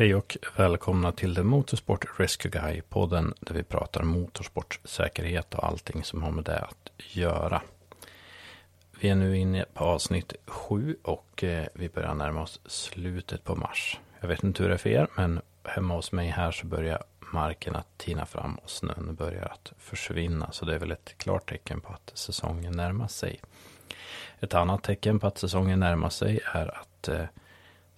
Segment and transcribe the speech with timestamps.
[0.00, 6.04] Hej och välkomna till The Motorsport Rescue Guy, podden där vi pratar motorsportsäkerhet och allting
[6.04, 7.62] som har med det att göra.
[9.00, 13.56] Vi är nu inne på avsnitt sju och eh, vi börjar närma oss slutet på
[13.56, 14.00] mars.
[14.20, 17.02] Jag vet inte hur det är för er, men hemma hos mig här så börjar
[17.32, 20.52] marken att tina fram och snön börjar att försvinna.
[20.52, 23.40] Så det är väl ett klart tecken på att säsongen närmar sig.
[24.40, 27.24] Ett annat tecken på att säsongen närmar sig är att eh,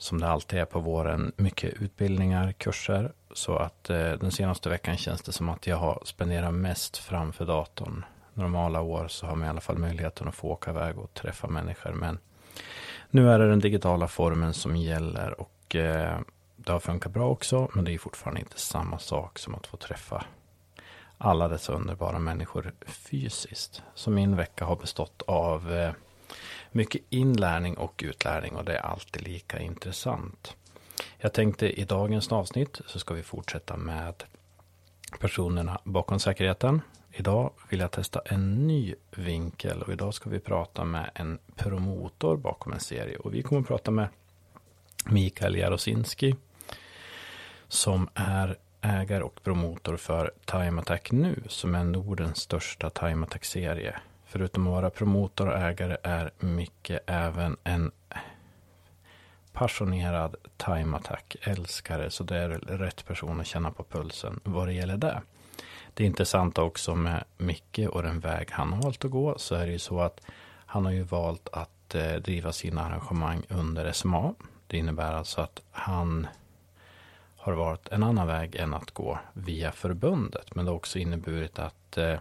[0.03, 3.13] som det alltid är på våren, mycket utbildningar, kurser.
[3.33, 7.47] Så att eh, den senaste veckan känns det som att jag har spenderat mest framför
[7.47, 8.05] datorn.
[8.35, 11.49] Normala år så har man i alla fall möjligheten att få åka iväg och träffa
[11.49, 11.93] människor.
[11.93, 12.19] Men
[13.11, 16.19] nu är det den digitala formen som gäller och eh,
[16.57, 17.71] det har funkat bra också.
[17.75, 20.25] Men det är fortfarande inte samma sak som att få träffa
[21.19, 23.83] alla dessa underbara människor fysiskt.
[23.95, 25.93] Så min vecka har bestått av eh,
[26.75, 30.57] mycket inlärning och utlärning och det är alltid lika intressant.
[31.19, 34.25] Jag tänkte i dagens avsnitt så ska vi fortsätta med
[35.21, 36.81] personerna bakom säkerheten.
[37.11, 42.37] Idag vill jag testa en ny vinkel och idag ska vi prata med en promotor
[42.37, 44.09] bakom en serie och vi kommer att prata med
[45.07, 46.37] Mikael Jarosinski
[47.69, 54.01] som är ägare och promotor för Time Attack Nu som är Nordens största Time Attack-serie
[54.33, 57.91] förutom att vara promotor och ägare är Micke även en
[59.53, 62.11] passionerad time attack-älskare.
[62.11, 65.23] Så det är rätt person att känna på pulsen vad det gäller det.
[65.95, 69.67] Det intressanta också med Micke och den väg han har valt att gå så är
[69.67, 70.21] det ju så att
[70.67, 74.35] han har ju valt att eh, driva sina arrangemang under SMA.
[74.67, 76.27] Det innebär alltså att han
[77.37, 80.55] har varit en annan väg än att gå via förbundet.
[80.55, 82.19] Men det har också inneburit att eh,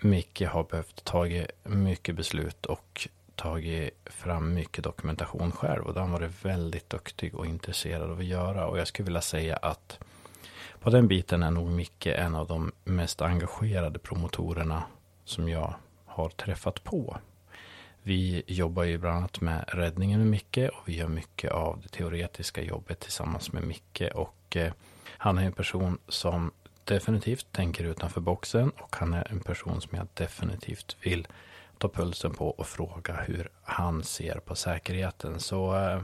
[0.00, 5.82] Micke har behövt tagit mycket beslut och tagit fram mycket dokumentation själv.
[5.84, 8.66] Och det har varit väldigt duktig och intresserad av att göra.
[8.66, 9.98] Och jag skulle vilja säga att
[10.80, 14.82] på den biten är nog Micke en av de mest engagerade promotorerna
[15.24, 15.74] som jag
[16.04, 17.18] har träffat på.
[18.02, 21.88] Vi jobbar ju bland annat med räddningen med Micke och vi gör mycket av det
[21.88, 24.02] teoretiska jobbet tillsammans med Micke.
[24.14, 24.72] Och eh,
[25.06, 26.50] han är en person som
[26.86, 31.26] definitivt tänker utanför boxen och han är en person som jag definitivt vill
[31.78, 35.40] ta pulsen på och fråga hur han ser på säkerheten.
[35.40, 36.00] Så eh,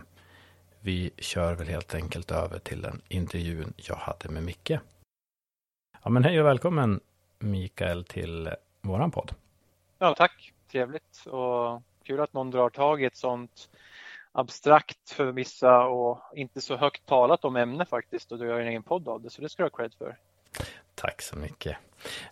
[0.80, 4.70] vi kör väl helt enkelt över till den intervjun jag hade med Micke.
[6.02, 7.00] Ja men hej och välkommen
[7.38, 8.50] Mikael till
[8.80, 9.34] våran podd.
[9.98, 13.68] Ja tack, trevligt och kul att någon drar tag i ett sånt
[14.32, 18.68] abstrakt för vissa och inte så högt talat om ämne faktiskt och du gör en
[18.68, 20.16] egen podd av det så det ska du ha cred för.
[21.02, 21.76] Tack så mycket.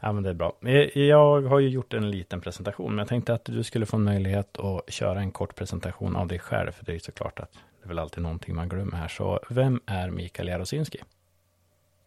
[0.00, 0.56] Ja, men det är bra.
[0.62, 3.96] Eh, jag har ju gjort en liten presentation, men jag tänkte att du skulle få
[3.96, 7.40] en möjlighet att köra en kort presentation av dig själv, för det är ju såklart
[7.40, 9.08] att det är väl alltid någonting man glömmer här.
[9.08, 10.98] Så vem är Mikael Jarosinski?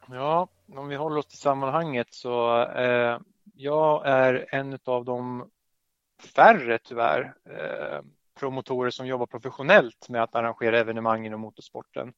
[0.10, 3.20] Ja, om vi håller oss till sammanhanget så eh,
[3.56, 5.50] jag är en av de
[6.36, 8.02] färre tyvärr eh,
[8.40, 12.14] promotorer som jobbar professionellt med att arrangera evenemang inom motorsporten.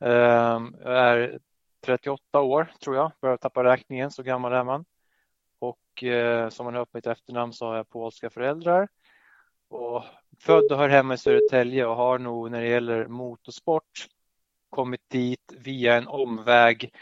[0.00, 1.38] Eh, jag är
[1.80, 4.84] 38 år tror jag, börjar tappa räkningen, så gammal är man.
[5.58, 8.88] Och eh, som man hör på mitt efternamn så har jag polska föräldrar.
[9.68, 10.04] Och
[10.38, 14.08] född och hör hemma i Södertälje och har nog när det gäller motorsport
[14.70, 16.92] kommit dit via en omväg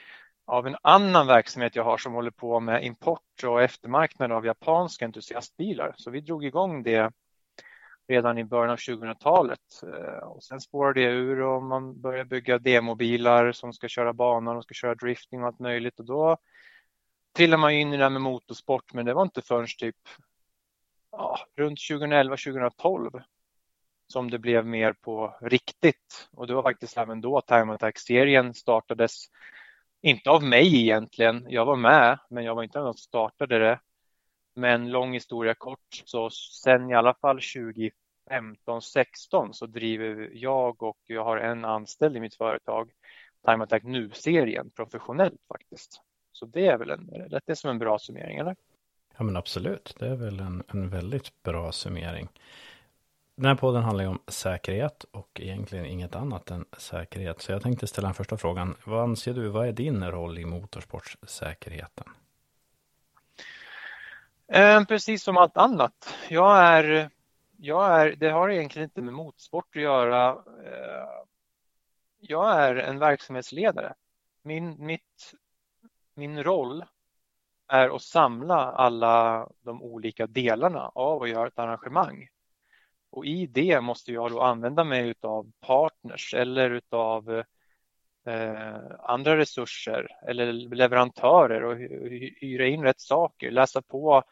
[0.44, 5.04] av en annan verksamhet jag har som håller på med import och eftermarknad av japanska
[5.04, 5.94] entusiastbilar.
[5.96, 7.12] Så vi drog igång det
[8.08, 9.82] redan i början av 2000-talet.
[9.82, 14.56] Eh, och sen spårade det ur och man börjar bygga demobilar som ska köra banan
[14.56, 15.98] och ska köra drifting och allt möjligt.
[15.98, 16.36] Och då
[17.36, 19.96] trillar man in i det här med motorsport, men det var inte förrän typ
[21.10, 23.22] ja, runt 2011-2012
[24.12, 26.28] som det blev mer på riktigt.
[26.32, 29.24] Och det var faktiskt även då Time Attack-serien startades.
[30.02, 33.80] Inte av mig egentligen, jag var med, men jag var inte den som startade det.
[34.58, 37.40] Men lång historia kort, så sen i alla fall
[38.30, 42.90] 2015, 16 så driver jag och jag har en anställd i mitt företag
[43.46, 46.00] Time Attack Nu-serien professionellt faktiskt.
[46.32, 48.56] Så det är väl en, det är som en bra summering, eller?
[49.16, 49.96] Ja, men absolut.
[49.98, 52.28] Det är väl en, en väldigt bra summering.
[53.34, 57.40] Den här podden handlar ju om säkerhet och egentligen inget annat än säkerhet.
[57.40, 58.74] Så jag tänkte ställa den första frågan.
[58.84, 62.06] Vad anser du, vad är din roll i motorsportsäkerheten?
[64.52, 66.14] Eh, precis som allt annat.
[66.28, 67.10] Jag är,
[67.56, 70.30] jag är, det har egentligen inte med motorsport att göra.
[70.64, 71.08] Eh,
[72.20, 73.94] jag är en verksamhetsledare.
[74.42, 75.34] Min, mitt,
[76.14, 76.84] min roll
[77.68, 82.28] är att samla alla de olika delarna av att göra ett arrangemang.
[83.10, 87.42] Och i det måste jag då använda mig av partners eller utav
[88.28, 91.76] eh, andra resurser eller leverantörer och
[92.40, 94.22] hyra in rätt saker, läsa på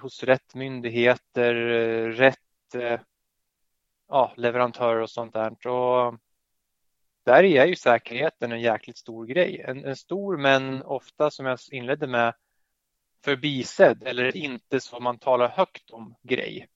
[0.00, 3.00] hos rätt myndigheter, eh, rätt eh,
[4.08, 5.66] ja, leverantörer och sånt där.
[5.66, 6.18] Och
[7.24, 9.64] där är ju säkerheten en jäkligt stor grej.
[9.68, 12.34] En, en stor men ofta som jag inledde med
[13.24, 16.68] förbisedd eller inte så man talar högt om grej.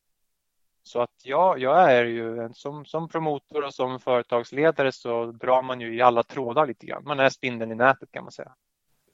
[0.91, 5.63] Så att ja, jag är ju en, som, som promotor och som företagsledare så drar
[5.63, 7.05] man ju i alla trådar lite grann.
[7.05, 8.55] Man är spindeln i nätet kan man säga.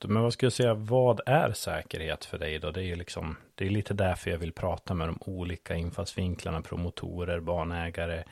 [0.05, 2.71] Men vad skulle jag säga, vad är säkerhet för dig då?
[2.71, 6.63] Det är ju liksom, det är lite därför jag vill prata med de olika infallsvinklarna,
[6.63, 8.25] promotorer, banägare,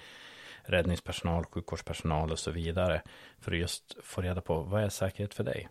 [0.63, 3.03] räddningspersonal, sjukvårdspersonal och så vidare.
[3.41, 5.69] För att just få reda på, vad är säkerhet för dig?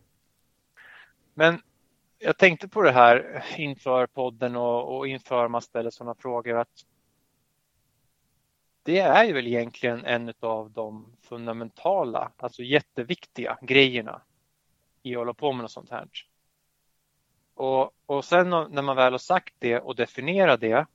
[1.33, 1.61] Men
[2.19, 6.85] jag tänkte på det här inför podden och, och inför man ställer sådana frågor att
[8.83, 14.21] det är ju väl egentligen en av de fundamentala, alltså jätteviktiga grejerna
[15.03, 16.07] i att hålla på med något sånt här.
[17.53, 20.85] Och, och sen när man väl har sagt det och definierat det,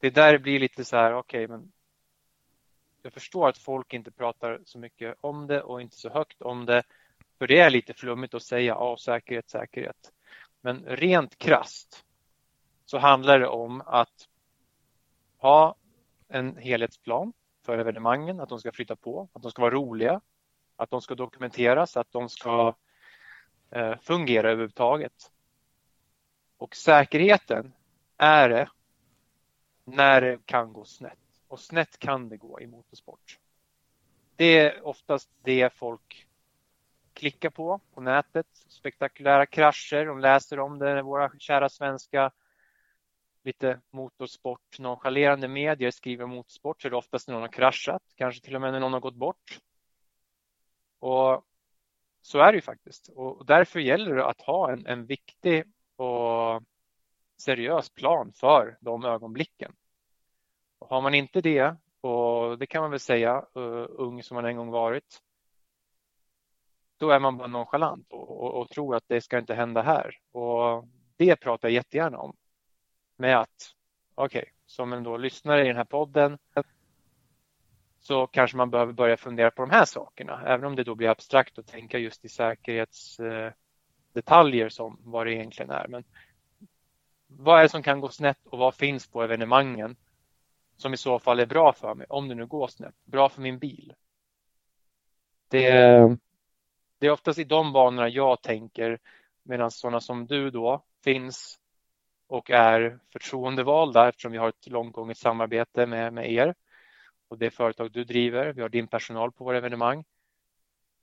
[0.00, 1.72] det där det blir lite så här, okej, okay, men
[3.02, 6.66] jag förstår att folk inte pratar så mycket om det och inte så högt om
[6.66, 6.82] det,
[7.38, 10.12] för det är lite flummigt att säga, ja, säkerhet, säkerhet.
[10.60, 12.04] Men rent krast
[12.84, 14.28] så handlar det om att
[15.38, 15.76] ha
[16.34, 17.32] en helhetsplan
[17.62, 20.20] för evenemangen, att de ska flytta på, att de ska vara roliga,
[20.76, 22.74] att de ska dokumenteras, att de ska
[23.70, 25.32] eh, fungera överhuvudtaget.
[26.56, 27.72] Och säkerheten
[28.16, 28.68] är det
[29.84, 31.18] när det kan gå snett.
[31.48, 33.38] Och snett kan det gå i motorsport.
[34.36, 36.26] Det är oftast det folk
[37.12, 38.46] klickar på på nätet.
[38.68, 42.30] Spektakulära krascher, de läser om det, våra kära svenska
[43.44, 48.44] lite motorsport nonchalerande medier skriver motorsport så är det oftast när någon har kraschat, kanske
[48.44, 49.60] till och med när någon har gått bort.
[50.98, 51.44] Och
[52.22, 55.64] så är det ju faktiskt och därför gäller det att ha en, en viktig
[55.96, 56.62] och
[57.36, 59.72] seriös plan för de ögonblicken.
[60.78, 64.44] Och har man inte det, och det kan man väl säga, uh, ung som man
[64.44, 65.20] en gång varit,
[66.96, 70.18] då är man bara nonchalant och, och, och tror att det ska inte hända här.
[70.32, 72.36] Och det pratar jag jättegärna om
[73.16, 73.74] med att
[74.14, 76.38] okej, okay, som en då lyssnare i den här podden
[78.04, 81.08] så kanske man behöver börja fundera på de här sakerna, även om det då blir
[81.08, 85.88] abstrakt att tänka just i säkerhetsdetaljer eh, som vad det egentligen är.
[85.88, 86.04] Men
[87.26, 89.96] vad är det som kan gå snett och vad finns på evenemangen
[90.76, 93.42] som i så fall är bra för mig, om det nu går snett, bra för
[93.42, 93.94] min bil?
[95.48, 95.70] Det,
[96.98, 98.98] det är oftast i de banorna jag tänker
[99.42, 101.58] medan sådana som du då finns
[102.26, 106.54] och är förtroendevalda eftersom vi har ett långgånget samarbete med, med er
[107.28, 108.52] och det företag du driver.
[108.52, 110.04] Vi har din personal på våra evenemang.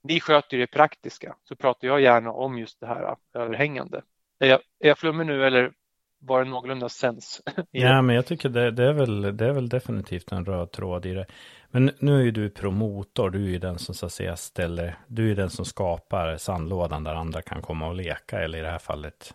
[0.03, 4.01] Ni sköter det praktiska, så pratar jag gärna om just det här överhängande.
[4.39, 5.71] Är jag, är jag flummig nu eller
[6.19, 7.41] var det någorlunda sens?
[7.71, 11.05] ja, men jag tycker det, det, är väl, det är väl definitivt en röd tråd
[11.05, 11.25] i det.
[11.69, 14.95] Men nu är ju du promotor, du är ju den som så att säga ställer,
[15.07, 18.71] du är den som skapar sandlådan där andra kan komma och leka, eller i det
[18.71, 19.33] här fallet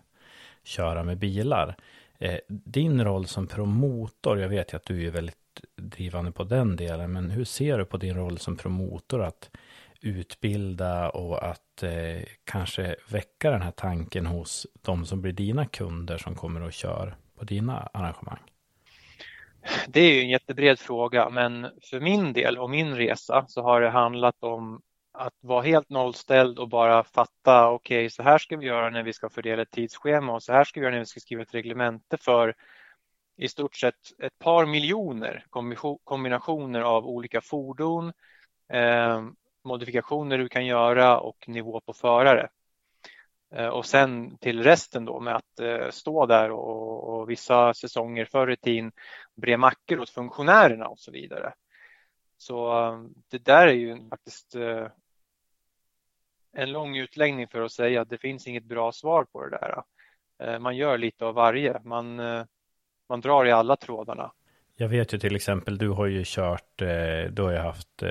[0.67, 1.77] köra med bilar.
[2.19, 5.37] Eh, din roll som promotor, jag vet ju att du är väldigt
[5.77, 9.51] drivande på den delen, men hur ser du på din roll som promotor att
[10.01, 16.19] utbilda och att eh, kanske väcka den här tanken hos de som blir dina kunder
[16.19, 18.41] som kommer och kör på dina arrangemang?
[19.89, 23.81] Det är ju en jättebred fråga, men för min del och min resa så har
[23.81, 24.81] det handlat om
[25.17, 29.03] att vara helt nollställd och bara fatta, okej, okay, så här ska vi göra när
[29.03, 31.43] vi ska fördela ett tidsschema och så här ska vi göra när vi ska skriva
[31.43, 32.55] ett reglemente för
[33.37, 35.45] i stort sett ett par miljoner
[36.05, 38.13] kombinationer av olika fordon,
[38.73, 39.23] eh,
[39.65, 42.49] modifikationer du kan göra och nivå på förare.
[43.55, 48.25] Eh, och sen till resten då med att eh, stå där och, och, vissa säsonger
[48.25, 48.93] förr i tiden
[49.37, 51.53] bre mackor åt funktionärerna och så vidare.
[52.39, 54.87] Så eh, det där är ju faktiskt eh,
[56.57, 59.83] en lång utläggning för att säga att det finns inget bra svar på det där.
[60.43, 61.81] Eh, man gör lite av varje.
[61.85, 62.45] Man, eh,
[63.09, 64.33] man drar i alla trådarna.
[64.77, 68.03] Jag vet ju till exempel, du har ju kört, eh, du har ju haft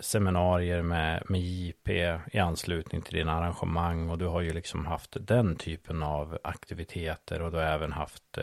[0.00, 5.16] seminarier med, med JP i anslutning till dina arrangemang och du har ju liksom haft
[5.20, 8.38] den typen av aktiviteter och du har även haft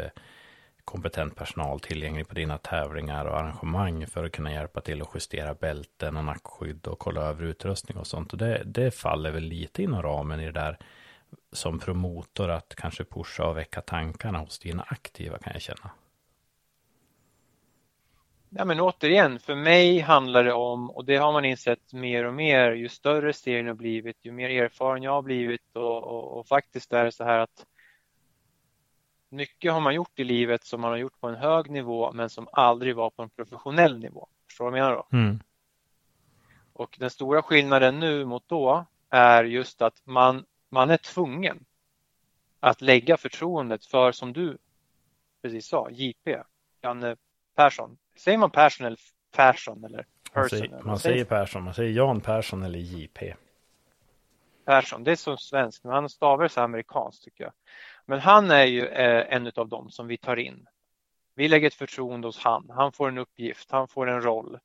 [0.90, 5.54] kompetent personal tillgänglig på dina tävlingar och arrangemang för att kunna hjälpa till att justera
[5.54, 8.34] bälten och nackskydd och kolla över utrustning och sånt.
[8.34, 10.78] Och det, det faller väl lite inom ramen i det där
[11.52, 15.92] som promotor att kanske pusha och väcka tankarna hos dina aktiva kan jag känna.
[18.50, 22.34] Ja, men återigen, för mig handlar det om, och det har man insett mer och
[22.34, 26.48] mer, ju större serien har blivit, ju mer erfaren jag har blivit och, och, och
[26.48, 27.66] faktiskt är det så här att
[29.30, 32.30] mycket har man gjort i livet som man har gjort på en hög nivå men
[32.30, 34.28] som aldrig var på en professionell nivå.
[34.48, 35.18] Förstår du vad jag menar då?
[35.18, 35.40] Mm.
[36.74, 41.66] Och den stora skillnaden nu mot då är just att man, man är tvungen
[42.60, 44.58] att lägga förtroendet för, som du
[45.42, 46.38] precis sa, JP,
[46.82, 47.16] Janne
[47.56, 47.98] Persson.
[48.16, 49.00] Säger man Persson eller
[49.36, 50.60] Persson eller Persson?
[50.60, 53.36] Man säger, man säger Persson, man säger Jan Persson eller JP.
[54.66, 57.54] Persson, det är så svenskt, men han stavar så amerikanskt tycker jag.
[58.10, 60.68] Men han är ju eh, en av dem som vi tar in.
[61.36, 62.70] Vi lägger ett förtroende hos han.
[62.70, 64.60] Han får en uppgift, han får en roll.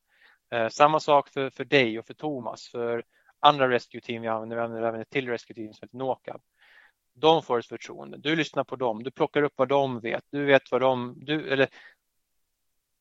[0.51, 3.03] Eh, samma sak för, för dig och för Thomas, för
[3.39, 6.41] andra rescue team vi använder, vi använder även ett till rescue team som heter Nokab.
[7.13, 8.17] De får ett förtroende.
[8.17, 11.49] Du lyssnar på dem, du plockar upp vad de vet, du vet vad de, du,
[11.49, 11.67] eller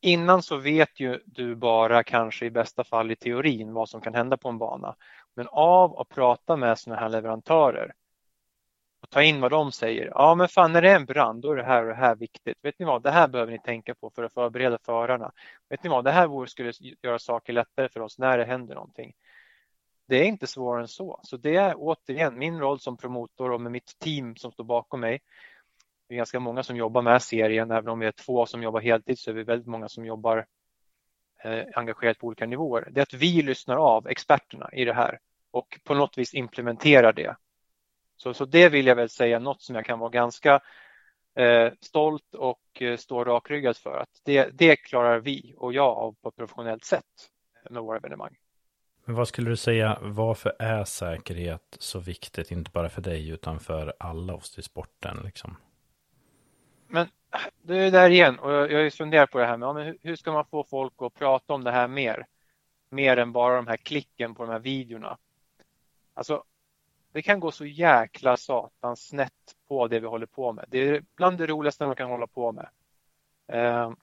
[0.01, 4.15] Innan så vet ju du bara kanske i bästa fall i teorin vad som kan
[4.15, 4.97] hända på en bana.
[5.35, 7.95] Men av att prata med sådana här leverantörer
[9.14, 10.06] ta in vad de säger.
[10.14, 12.14] Ja, men fan, när det är en brand, då är det här och det här
[12.14, 12.59] viktigt.
[12.62, 15.33] Vet ni vad, det här behöver ni tänka på för att förbereda förarna.
[15.68, 19.14] Vet ni vad, det här skulle göra saker lättare för oss när det händer någonting.
[20.06, 21.21] Det är inte svårare än så.
[21.23, 25.00] Så det är återigen min roll som promotor och med mitt team som står bakom
[25.00, 25.21] mig.
[26.09, 28.80] Det är ganska många som jobbar med serien, även om vi är två som jobbar
[28.80, 30.47] heltid så är vi väldigt många som jobbar
[31.42, 32.88] eh, engagerat på olika nivåer.
[32.90, 35.18] Det är att vi lyssnar av experterna i det här
[35.50, 37.37] och på något vis implementerar det
[38.16, 40.61] så, så det vill jag väl säga något som jag kan vara ganska
[41.35, 43.99] eh, stolt och eh, stå rakryggad för.
[43.99, 47.30] Att det, det klarar vi och jag av på ett professionellt sätt
[47.71, 48.37] med våra evenemang.
[49.04, 53.61] Men vad skulle du säga, varför är säkerhet så viktigt, inte bara för dig utan
[53.61, 55.21] för alla oss i sporten?
[55.25, 55.56] Liksom?
[56.88, 57.06] Men
[57.62, 60.16] det är där igen och jag, jag funderar på det här med ja, men hur
[60.16, 62.26] ska man få folk att prata om det här mer?
[62.90, 65.18] Mer än bara de här klicken på de här videorna.
[66.14, 66.44] Alltså
[67.14, 70.64] det kan gå så jäkla satans snett på det vi håller på med.
[70.68, 72.68] Det är bland det roligaste man kan hålla på med.
[73.47, 73.97] Ehm,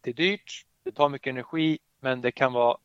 [0.00, 2.78] det är dyrt, det tar mycket energi, men det kan vara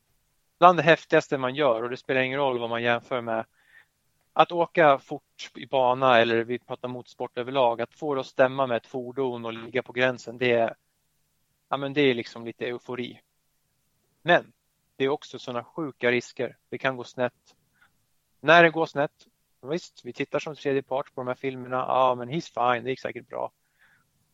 [0.59, 3.45] bland det häftigaste man gör och det spelar ingen roll vad man jämför med.
[4.33, 8.67] Att åka fort i bana eller vi pratar motorsport överlag, att få det att stämma
[8.67, 10.75] med ett fordon och ligga på gränsen, det är,
[11.69, 13.21] ja, men det är liksom lite eufori.
[14.21, 14.53] Men
[14.95, 16.57] det är också sådana sjuka risker.
[16.69, 17.55] Det kan gå snett.
[18.39, 19.27] När det går snett,
[19.61, 21.75] visst, vi tittar som tredje part på de här filmerna.
[21.77, 23.51] Ja, men he's fine, det gick säkert bra.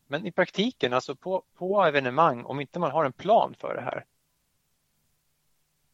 [0.06, 3.80] Men i praktiken, alltså på, på evenemang, om inte man har en plan för det
[3.80, 4.04] här.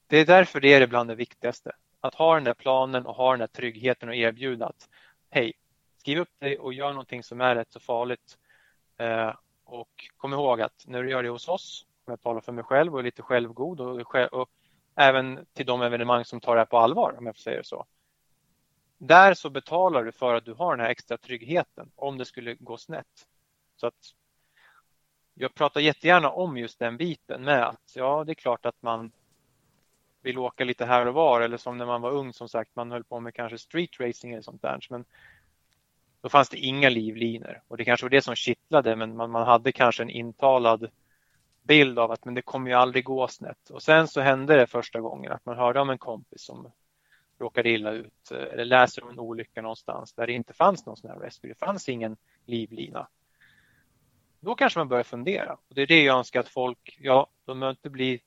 [0.07, 1.73] Det är därför det är bland det viktigaste.
[2.01, 4.89] Att ha den där planen och ha den där tryggheten och erbjuda att
[5.31, 5.53] hej,
[5.99, 8.39] skriv upp dig och gör någonting som är rätt så farligt.
[8.97, 12.53] Eh, och kom ihåg att när du gör det hos oss, om jag talar för
[12.53, 14.51] mig själv och är lite självgod och, och
[14.95, 17.65] även till de evenemang som tar det här på allvar, om jag får säga det
[17.65, 17.87] så,
[19.07, 22.55] där så betalar du för att du har den här extra tryggheten om det skulle
[22.55, 23.27] gå snett.
[23.77, 24.15] Så att
[25.35, 29.13] jag pratar jättegärna om just den biten med att ja, det är klart att man
[30.23, 32.91] vill åka lite här och var eller som när man var ung som sagt, man
[32.91, 34.87] höll på med kanske street racing eller sånt där.
[34.91, 35.05] Men
[36.21, 39.47] då fanns det inga livlinor och det kanske var det som kittlade men man, man
[39.47, 40.91] hade kanske en intalad
[41.63, 43.71] bild av att men det kommer ju aldrig gå snett.
[43.71, 46.73] Och sen så hände det första gången att man hörde om en kompis som
[47.43, 50.97] råkade illa ut eh, eller läser om en olycka någonstans där det inte fanns någon
[50.97, 51.49] sån här rescue.
[51.49, 53.09] Det fanns ingen livlina.
[54.41, 55.53] Då kanske man börjar fundera.
[55.53, 58.23] Och det är det jag önskar att folk, ja, de behöver inte bli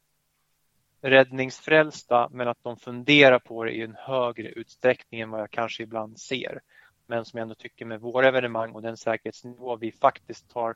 [1.01, 5.83] räddningsfrälsta men att de funderar på det i en högre utsträckning än vad jag kanske
[5.83, 6.61] ibland ser.
[7.07, 10.75] Men som jag ändå tycker med våra evenemang och den säkerhetsnivå vi faktiskt har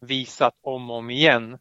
[0.00, 1.58] visat om och om igen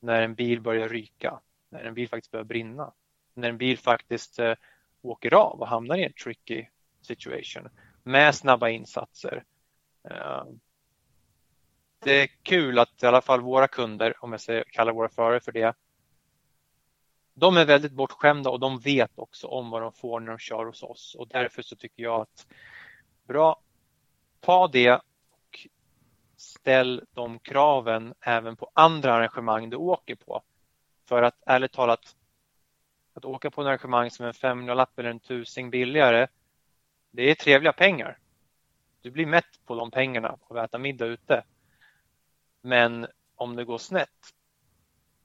[0.00, 2.92] när en bil börjar ryka, när en bil faktiskt börjar brinna,
[3.34, 4.54] när en bil faktiskt eh,
[5.08, 6.66] åker av och hamnar i en tricky
[7.02, 7.68] situation
[8.02, 9.44] med snabba insatser.
[10.10, 10.44] Eh,
[11.98, 15.40] det är kul att i alla fall våra kunder, om jag säger, kallar våra förare
[15.40, 15.74] för det,
[17.34, 20.66] de är väldigt bortskämda och de vet också om vad de får när de kör
[20.66, 22.46] hos oss och därför så tycker jag att
[23.26, 23.60] bra,
[24.40, 25.68] ta det och
[26.36, 30.42] ställ de kraven även på andra arrangemang du åker på.
[31.08, 32.16] För att ärligt talat,
[33.18, 36.26] att åka på en arrangemang som en 500-lapp eller en tusing billigare,
[37.10, 38.18] det är trevliga pengar.
[39.02, 41.44] Du blir mätt på de pengarna och äta middag ute.
[42.62, 44.34] Men om det går snett,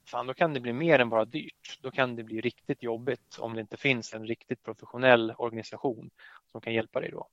[0.06, 1.80] fan då kan det bli mer än bara dyrt.
[1.82, 6.10] Då kan det bli riktigt jobbigt om det inte finns en riktigt professionell organisation
[6.52, 7.28] som kan hjälpa dig då.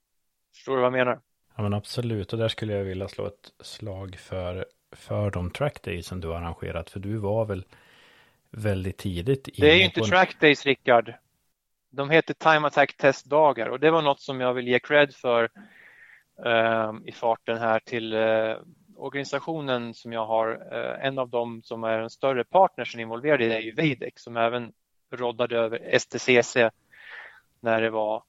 [0.53, 1.21] Förstår du vad jag menar?
[1.55, 6.07] Ja men absolut och där skulle jag vilja slå ett slag för för de trackdays
[6.07, 6.89] som du har arrangerat?
[6.89, 7.65] För du var väl
[8.51, 9.49] väldigt tidigt.
[9.57, 10.05] Det är ju inte en...
[10.05, 11.13] trackdays, Rickard.
[11.89, 15.49] De heter time attack testdagar och det var något som jag vill ge cred för
[16.45, 18.55] eh, i farten här till eh,
[18.95, 20.67] organisationen som jag har.
[20.71, 23.61] Eh, en av dem som är en större partner som är involverad i det är
[23.61, 24.73] ju Veidex som även
[25.11, 26.57] roddade över STCC
[27.59, 28.23] när det var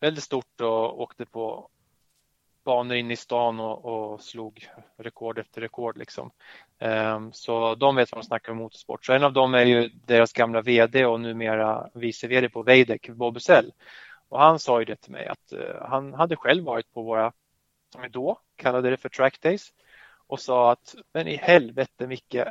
[0.00, 1.68] väldigt stort och åkte på
[2.64, 5.96] banor in i stan och, och slog rekord efter rekord.
[5.96, 6.30] Liksom.
[6.78, 9.06] Um, så de vet vad de snackar om motorsport.
[9.06, 13.08] Så en av dem är ju deras gamla VD och numera vice VD på Veidek,
[13.08, 13.72] Bob Usell.
[14.28, 17.32] Och han sa ju det till mig att uh, han hade själv varit på våra,
[17.92, 19.72] som vi då kallade det för track days
[20.26, 22.44] och sa att men i helvete Micke,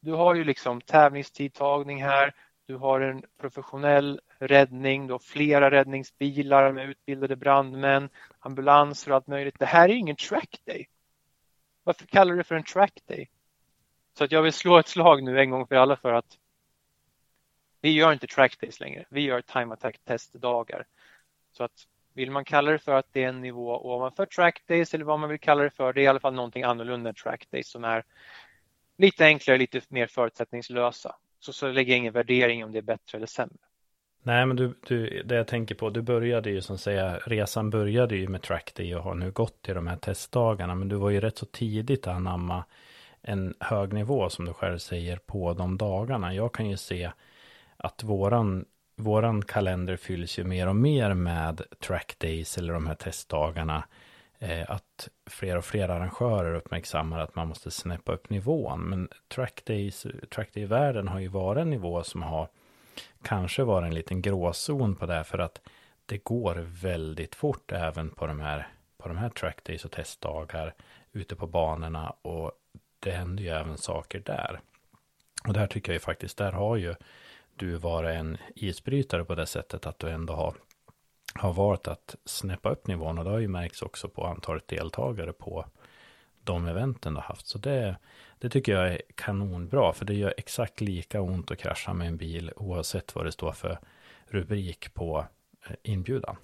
[0.00, 2.34] du har ju liksom tävlingstidtagning här,
[2.66, 8.08] du har en professionell räddning, du har flera räddningsbilar med utbildade brandmän,
[8.48, 9.58] ambulanser och allt möjligt.
[9.58, 10.88] Det här är ingen track day.
[11.84, 13.30] Varför kallar du det för en track day?
[14.18, 16.38] Så att jag vill slå ett slag nu en gång för alla för att
[17.80, 19.04] vi gör inte track days längre.
[19.10, 20.86] Vi gör time attack testdagar.
[21.52, 24.94] Så att vill man kalla det för att det är en nivå ovanför track days
[24.94, 27.14] eller vad man vill kalla det för, det är i alla fall någonting annorlunda än
[27.14, 28.04] track days som är
[28.98, 31.16] lite enklare, lite mer förutsättningslösa.
[31.40, 33.67] Så, så lägger jag ingen värdering om det är bättre eller sämre.
[34.22, 38.16] Nej, men du, du, det jag tänker på, du började ju som säga, resan började
[38.16, 41.20] ju med trackday och har nu gått till de här testdagarna, men du var ju
[41.20, 42.64] rätt så tidigt att anamma
[43.22, 46.34] en hög nivå som du själv säger på de dagarna.
[46.34, 47.10] Jag kan ju se
[47.76, 48.64] att våran,
[48.96, 53.84] våran kalender fylls ju mer och mer med trackdays eller de här testdagarna.
[54.38, 58.80] Eh, att fler och fler arrangörer uppmärksammar att man måste snäppa upp nivån.
[58.80, 62.48] Men trackdays, trackday-världen har ju varit en nivå som har
[63.22, 65.24] kanske vara en liten gråzon på det.
[65.24, 65.60] För att
[66.06, 70.74] det går väldigt fort även på de här, på de här trackdays och testdagar
[71.12, 72.10] ute på banorna.
[72.10, 72.52] Och
[73.00, 74.60] det händer ju även saker där.
[75.46, 76.94] Och där tycker jag ju faktiskt, där har ju
[77.56, 80.54] du varit en isbrytare på det sättet att du ändå har,
[81.34, 83.18] har valt att snäppa upp nivån.
[83.18, 85.64] Och det har ju märkts också på antalet deltagare på
[86.48, 87.46] de eventen du har haft.
[87.46, 87.96] Så det,
[88.38, 92.16] det tycker jag är kanonbra, för det gör exakt lika ont att krascha med en
[92.16, 93.78] bil oavsett vad det står för
[94.26, 95.24] rubrik på
[95.66, 96.36] eh, inbjudan.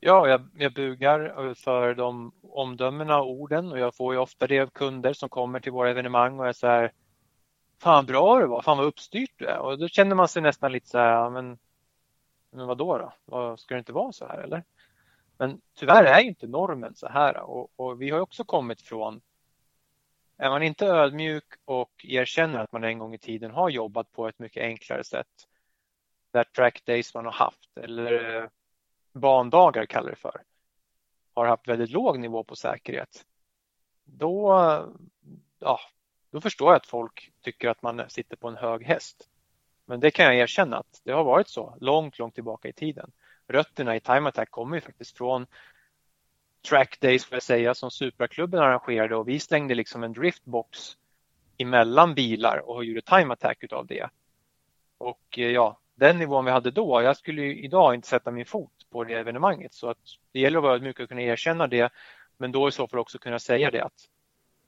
[0.00, 4.60] Ja, jag, jag bugar för de omdömena och orden och jag får ju ofta det
[4.60, 6.92] av kunder som kommer till våra evenemang och är så här
[7.78, 10.72] Fan bra det var, fan vad uppstyrt du är och då känner man sig nästan
[10.72, 11.58] lite så här, men,
[12.50, 13.12] men vad då?
[13.26, 13.56] då?
[13.56, 14.64] Ska det inte vara så här eller?
[15.38, 19.20] Men tyvärr är inte normen så här och, och vi har också kommit från
[20.38, 24.28] är man inte ödmjuk och erkänner att man en gång i tiden har jobbat på
[24.28, 25.48] ett mycket enklare sätt,
[26.30, 28.48] där track days man har haft eller eh,
[29.12, 30.42] bandagar kallar det för,
[31.34, 33.26] har haft väldigt låg nivå på säkerhet,
[34.04, 34.50] då,
[35.58, 35.80] ja,
[36.30, 39.28] då förstår jag att folk tycker att man sitter på en hög häst.
[39.84, 43.12] Men det kan jag erkänna att det har varit så långt, långt tillbaka i tiden.
[43.48, 45.46] Rötterna i Time Attack kommer ju faktiskt från
[46.68, 50.96] track days får jag säga som Supraklubben arrangerade och vi slängde liksom en driftbox
[51.58, 54.10] emellan bilar och gjorde time attack utav det.
[54.98, 58.72] Och eh, ja, den nivån vi hade då, jag skulle idag inte sätta min fot
[58.90, 59.98] på det evenemanget så att
[60.32, 61.92] det gäller att vara mycket att kunna erkänna det
[62.36, 64.08] men då i så fall också kunna säga det att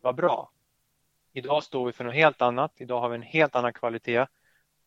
[0.01, 0.53] vad bra.
[1.33, 2.73] Idag står vi för något helt annat.
[2.77, 4.27] Idag har vi en helt annan kvalitet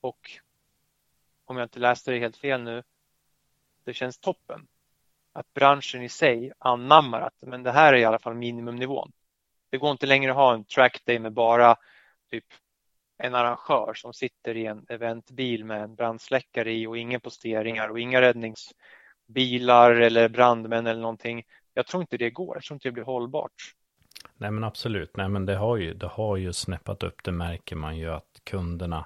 [0.01, 0.31] och
[1.45, 2.83] om jag inte läste det helt fel nu,
[3.83, 4.67] det känns toppen
[5.33, 9.11] att branschen i sig anammar att men det här är i alla fall minimumnivån.
[9.69, 11.75] Det går inte längre att ha en trackday med bara
[12.31, 12.45] typ
[13.17, 17.99] en arrangör som sitter i en eventbil med en brandsläckare i och inga posteringar och
[17.99, 21.43] inga räddningsbilar eller brandmän eller någonting.
[21.73, 22.55] Jag tror inte det går.
[22.55, 23.73] Jag tror inte det blir hållbart.
[24.37, 25.17] Nej men absolut.
[25.17, 27.23] Nej men det har ju, det har ju snäppat upp.
[27.23, 29.05] Det märker man ju att kunderna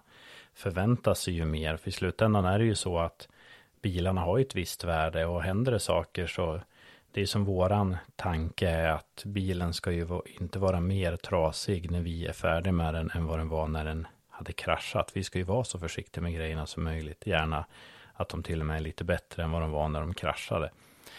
[0.53, 1.77] förväntar sig ju mer.
[1.77, 3.27] För i slutändan är det ju så att
[3.85, 6.61] bilarna har ju ett visst värde och händer det saker så
[7.11, 10.07] det är som våran tanke är att bilen ska ju
[10.39, 13.85] inte vara mer trasig när vi är färdiga med den än vad den var när
[13.85, 15.11] den hade kraschat.
[15.13, 17.27] Vi ska ju vara så försiktiga med grejerna som möjligt.
[17.27, 17.65] Gärna
[18.13, 20.71] att de till och med är lite bättre än vad de var när de kraschade.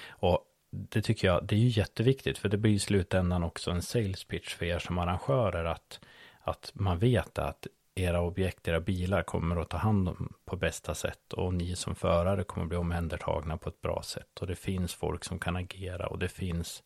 [0.09, 3.83] Och det tycker jag, det är ju jätteviktigt för det blir i slutändan också en
[3.83, 6.01] sales pitch för er som arrangörer att,
[6.41, 10.95] att man vet att era objekt, era bilar kommer att ta hand om på bästa
[10.95, 14.57] sätt och ni som förare kommer att bli omhändertagna på ett bra sätt och det
[14.57, 16.83] finns folk som kan agera och det finns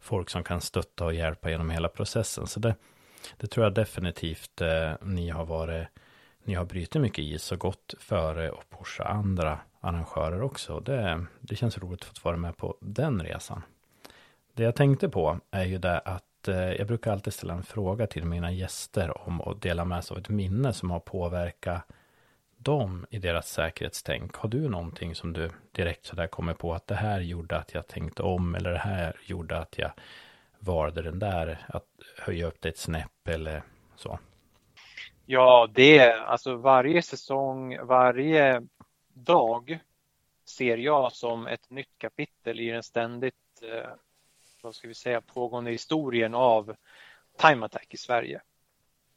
[0.00, 2.46] folk som kan stötta och hjälpa genom hela processen.
[2.46, 2.74] Så det,
[3.36, 5.88] det tror jag definitivt eh, ni har varit,
[6.44, 10.80] ni har brutit mycket is och gått före och pusha andra arrangörer också.
[10.80, 13.62] Det, det känns roligt att få vara med på den resan.
[14.54, 17.62] Det jag tänkte på är ju det att att eh, jag brukar alltid ställa en
[17.62, 21.82] fråga till mina gäster om att dela med sig av ett minne som har påverkat
[22.58, 24.36] dem i deras säkerhetstänk.
[24.36, 27.86] Har du någonting som du direkt sådär kommer på att det här gjorde att jag
[27.86, 29.90] tänkte om eller det här gjorde att jag
[30.58, 31.86] valde den där att
[32.18, 33.62] höja upp det ett snäpp eller
[33.96, 34.18] så?
[35.26, 38.62] Ja, det är alltså varje säsong, varje
[39.14, 39.78] dag
[40.48, 43.90] ser jag som ett nytt kapitel i den ständigt, eh,
[44.66, 46.76] vad ska vi säga, pågående historien av
[47.38, 48.40] Time Attack i Sverige.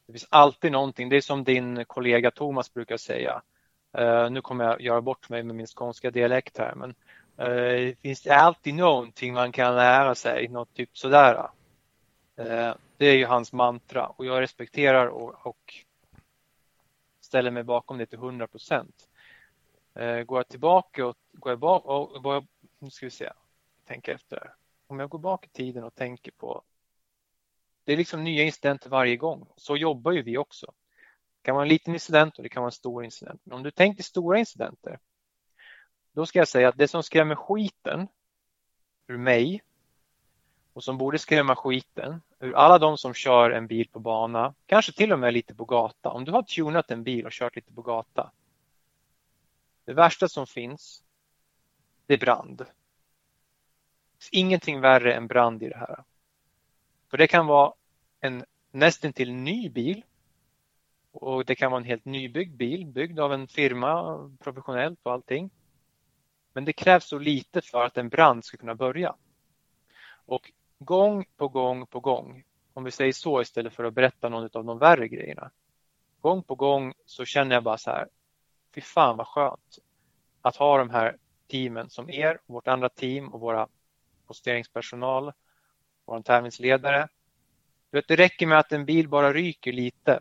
[0.06, 3.42] Det finns alltid någonting, det är som din kollega Thomas brukar säga.
[3.98, 8.00] Uh, nu kommer jag göra bort mig med min skånska dialekt här, men uh, det
[8.00, 11.50] finns alltid någonting man kan lära sig, något typ sådär.
[12.40, 15.74] Uh, det är ju hans mantra och jag respekterar och, och
[17.20, 19.06] ställer mig bakom det till 100 procent.
[20.26, 22.44] Går jag tillbaka och går jag bak och, och
[22.78, 23.32] nu ska vi se,
[23.86, 24.54] tänka efter.
[24.90, 26.62] Om jag går bak i tiden och tänker på
[27.84, 29.48] det är liksom nya incidenter varje gång.
[29.56, 30.66] Så jobbar ju vi också.
[31.36, 33.40] Det kan vara en liten incident och det kan vara en stor incident.
[33.44, 34.98] Men om du tänker stora incidenter,
[36.12, 38.08] då ska jag säga att det som skrämmer skiten
[39.06, 39.62] ur mig
[40.72, 44.92] och som borde skrämma skiten ur alla de som kör en bil på bana, kanske
[44.92, 46.08] till och med lite på gata.
[46.10, 48.32] Om du har tunat en bil och kört lite på gata.
[49.84, 51.02] Det värsta som finns,
[52.06, 52.66] det är brand.
[54.32, 56.04] Ingenting värre än brand i det här.
[57.10, 57.72] För det kan vara
[58.20, 60.04] en nästintill ny bil
[61.12, 65.50] och det kan vara en helt nybyggd bil, byggd av en firma professionellt och allting.
[66.52, 69.14] Men det krävs så lite för att en brand ska kunna börja.
[70.26, 74.50] Och gång på gång på gång, om vi säger så istället för att berätta någon
[74.52, 75.50] av de värre grejerna.
[76.20, 78.08] Gång på gång så känner jag bara så här,
[78.74, 79.78] fy fan vad skönt
[80.42, 83.68] att ha de här teamen som er, vårt andra team och våra
[84.30, 85.32] posteringspersonal
[86.06, 87.08] vår tävlingsledare.
[87.90, 90.20] Du vet, det räcker med att en bil bara ryker lite.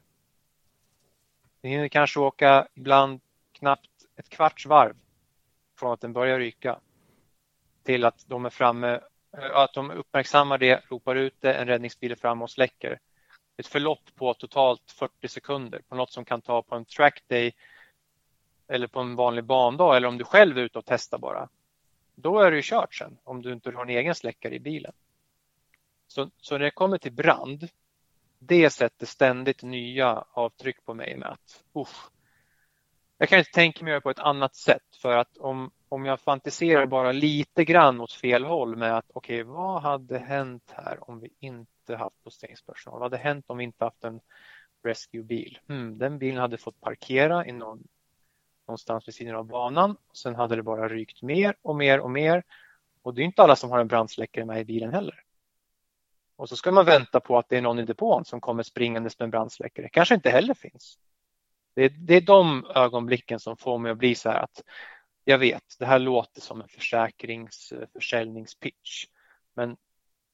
[1.61, 4.95] Den hinner kanske åka ibland knappt ett kvarts varv
[5.79, 6.79] från att den börjar ryka
[7.83, 9.01] till att de är framme,
[9.37, 12.99] eh, att de uppmärksammar det, ropar ut det, en räddningsbil är framme och släcker.
[13.57, 17.53] Ett förlopp på totalt 40 sekunder på något som kan ta på en trackday
[18.67, 21.49] eller på en vanlig bandag eller om du själv är ute och testar bara.
[22.21, 24.93] Då är det ju kört sen om du inte har en egen släckare i bilen.
[26.07, 27.67] Så, så när det kommer till brand,
[28.39, 32.09] det sätter ständigt nya avtryck på mig med att usch,
[33.17, 36.85] jag kan inte tänka mig på ett annat sätt för att om, om jag fantiserar
[36.85, 41.19] bara lite grann åt fel håll med att okej, okay, vad hade hänt här om
[41.19, 42.99] vi inte haft posteringspersonal?
[42.99, 44.19] Vad hade hänt om vi inte haft en
[44.83, 45.59] rescuebil?
[45.67, 47.87] Hmm, den bilen hade fått parkera i någon,
[48.69, 49.97] någonstans vid sidan av banan.
[50.13, 52.43] Sen hade det bara rykt mer och mer och mer.
[53.01, 55.23] Och det är inte alla som har en brandsläckare med i bilen heller.
[56.35, 59.19] Och så ska man vänta på att det är någon i depån som kommer springandes
[59.19, 59.89] med en brandsläckare.
[59.89, 60.99] kanske inte heller finns.
[61.73, 64.63] Det är, det är de ögonblicken som får mig att bli så här att
[65.23, 69.05] jag vet, det här låter som en försäkringsförsäljningspitch.
[69.53, 69.77] Men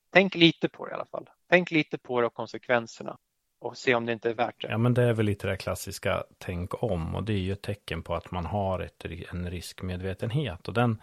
[0.10, 1.30] tänk lite på det i alla fall.
[1.50, 3.18] Tänk lite på det och konsekvenserna
[3.66, 4.68] och se om det inte är värt det.
[4.68, 7.62] Ja, men det är väl lite det klassiska tänk om och det är ju ett
[7.62, 11.02] tecken på att man har ett, en riskmedvetenhet och den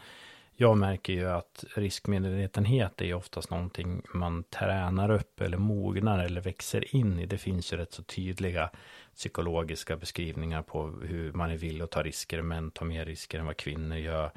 [0.56, 6.40] jag märker ju att riskmedvetenhet är ju oftast någonting man tränar upp eller mognar eller
[6.40, 7.26] växer in i.
[7.26, 8.70] Det finns ju rätt så tydliga
[9.14, 12.42] psykologiska beskrivningar på hur man är villig att ta risker.
[12.42, 14.30] Män tar mer risker än vad kvinnor gör.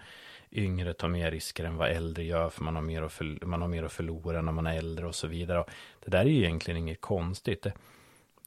[0.52, 3.62] Yngre tar mer risker än vad äldre gör för man har mer att, förl- man
[3.62, 5.60] har mer att förlora när man är äldre och så vidare.
[5.60, 5.70] Och
[6.06, 7.62] det där är ju egentligen inget konstigt.
[7.62, 7.74] Det,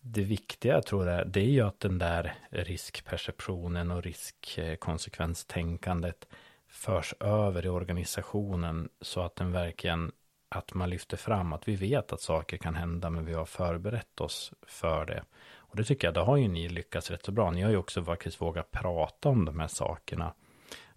[0.01, 6.29] det viktiga jag tror jag, det är ju att den där riskperceptionen och riskkonsekvenstänkandet
[6.69, 10.13] förs över i organisationen så att den verkligen
[10.49, 14.21] att man lyfter fram att vi vet att saker kan hända men vi har förberett
[14.21, 15.23] oss för det.
[15.57, 17.51] Och det tycker jag, det har ju ni lyckats rätt så bra.
[17.51, 20.33] Ni har ju också faktiskt vågat prata om de här sakerna.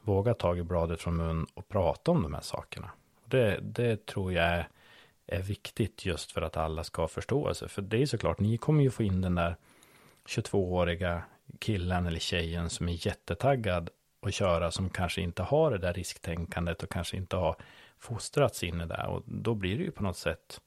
[0.01, 2.91] Vågat ta bladet från mun och prata om de här sakerna.
[3.25, 4.67] Det, det tror jag är,
[5.27, 7.67] är viktigt just för att alla ska ha förståelse.
[7.67, 9.55] För det är såklart, ni kommer ju få in den där
[10.25, 11.23] 22-åriga
[11.59, 13.89] killen eller tjejen som är jättetaggad
[14.21, 17.55] att köra som kanske inte har det där risktänkandet och kanske inte har
[17.97, 19.07] fostrats in i det.
[19.07, 20.61] Och då blir det ju på något sätt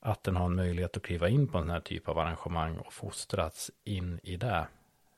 [0.00, 2.92] att den har en möjlighet att kliva in på den här typen av arrangemang och
[2.92, 4.66] fostrats in i det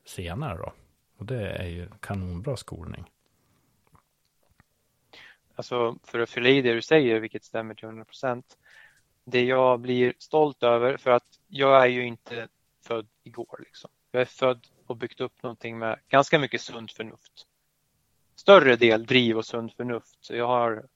[0.05, 0.73] senare då.
[1.17, 3.05] Och det är ju kanonbra skolning.
[5.61, 8.59] Alltså för att fylla i det du säger, vilket stämmer till 100 procent.
[9.25, 12.49] Det jag blir stolt över, för att jag är ju inte
[12.87, 13.61] född igår.
[13.65, 13.91] Liksom.
[14.11, 17.47] Jag är född och byggt upp någonting med ganska mycket sunt förnuft
[18.41, 20.17] större del driv och sunt förnuft.
[20.21, 20.87] Så jag har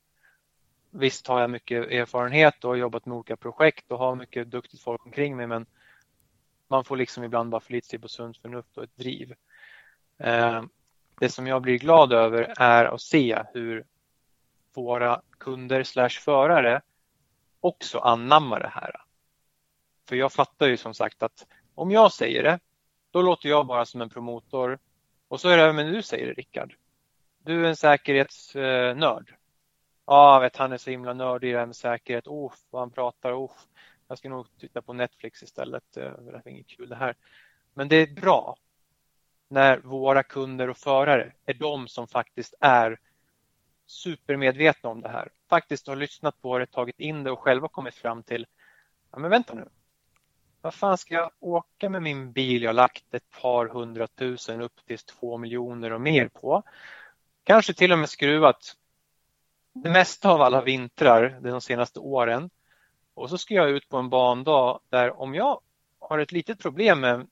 [0.90, 4.82] visst har jag mycket erfarenhet och har jobbat med olika projekt och har mycket duktigt
[4.82, 5.66] folk omkring mig men
[6.68, 9.34] man får liksom ibland bara förlita sig på sunt förnuft och ett driv.
[10.18, 10.62] Eh,
[11.20, 13.84] det som jag blir glad över är att se hur
[14.82, 16.82] våra kunder slash förare
[17.60, 19.04] också anammar det här.
[20.08, 22.60] För jag fattar ju som sagt att om jag säger det,
[23.10, 24.78] då låter jag bara som en promotor.
[25.28, 26.74] Och så är det även du säger det Rickard.
[27.38, 29.34] Du är en säkerhetsnörd.
[30.06, 32.26] Ja, vet, han är så himla nördig i det här med säkerhet.
[32.26, 33.44] Oh, vad han pratar.
[33.44, 33.52] Oh,
[34.08, 35.96] jag ska nog titta på Netflix istället.
[35.96, 37.14] Eh, det är inget kul det här.
[37.74, 38.56] Men det är bra
[39.48, 42.98] när våra kunder och förare är de som faktiskt är
[43.86, 45.28] supermedvetna om det här.
[45.48, 48.46] Faktiskt har lyssnat på det, tagit in det och själva kommit fram till,
[49.10, 49.68] ja men vänta nu,
[50.60, 54.98] vad fan ska jag åka med min bil jag lagt ett par hundratusen upp till
[54.98, 56.62] två miljoner och mer på?
[57.44, 58.76] Kanske till och med skruvat
[59.72, 62.50] det mesta av alla vintrar de senaste åren.
[63.14, 65.60] Och så ska jag ut på en bandag där om jag
[65.98, 67.26] har ett litet problem med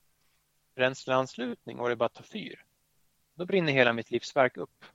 [0.75, 2.63] bränsleanslutning och det bara tar fyr,
[3.35, 4.85] då brinner hela mitt livsverk upp.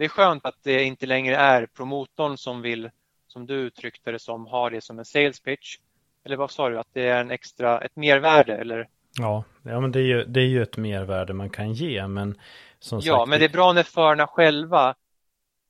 [0.00, 2.90] Det är skönt att det inte längre är promotorn som vill,
[3.26, 5.78] som du uttryckte det som, ha det som en sales pitch.
[6.24, 8.88] Eller vad sa du, att det är en extra, ett mervärde eller?
[9.18, 12.38] Ja, ja men det är, ju, det är ju ett mervärde man kan ge, men
[12.78, 14.94] som Ja, sagt, men det är bra när förarna själva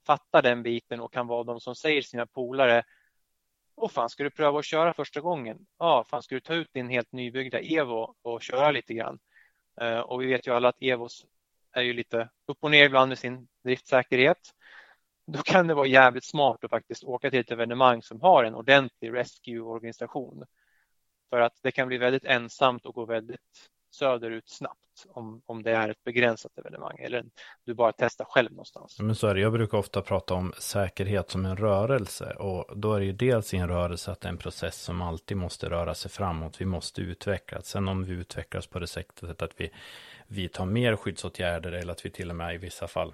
[0.07, 2.83] fattar den biten och kan vara de som säger sina polare
[3.77, 5.59] Åh fan, ska du pröva att köra första gången?
[5.79, 9.19] Ja, fan, ska du ta ut din helt nybyggda Evo och köra lite grann?
[9.83, 11.27] Uh, och vi vet ju alla att Evos
[11.73, 14.51] är ju lite upp och ner ibland med sin driftsäkerhet.
[15.27, 18.55] Då kan det vara jävligt smart att faktiskt åka till ett evenemang som har en
[18.55, 20.45] ordentlig rescue-organisation.
[21.31, 24.77] För att det kan bli väldigt ensamt och gå väldigt söderut snabbt
[25.09, 27.25] om, om det är ett begränsat evenemang eller
[27.65, 29.01] du bara testar själv någonstans.
[29.01, 29.41] Men så är det.
[29.41, 33.55] Jag brukar ofta prata om säkerhet som en rörelse och då är det ju dels
[33.55, 36.61] i en rörelse att det är en process som alltid måste röra sig framåt.
[36.61, 37.67] Vi måste utvecklas.
[37.67, 39.71] Sen om vi utvecklas på det sättet att vi
[40.31, 43.13] vidta mer skyddsåtgärder eller att vi till och med i vissa fall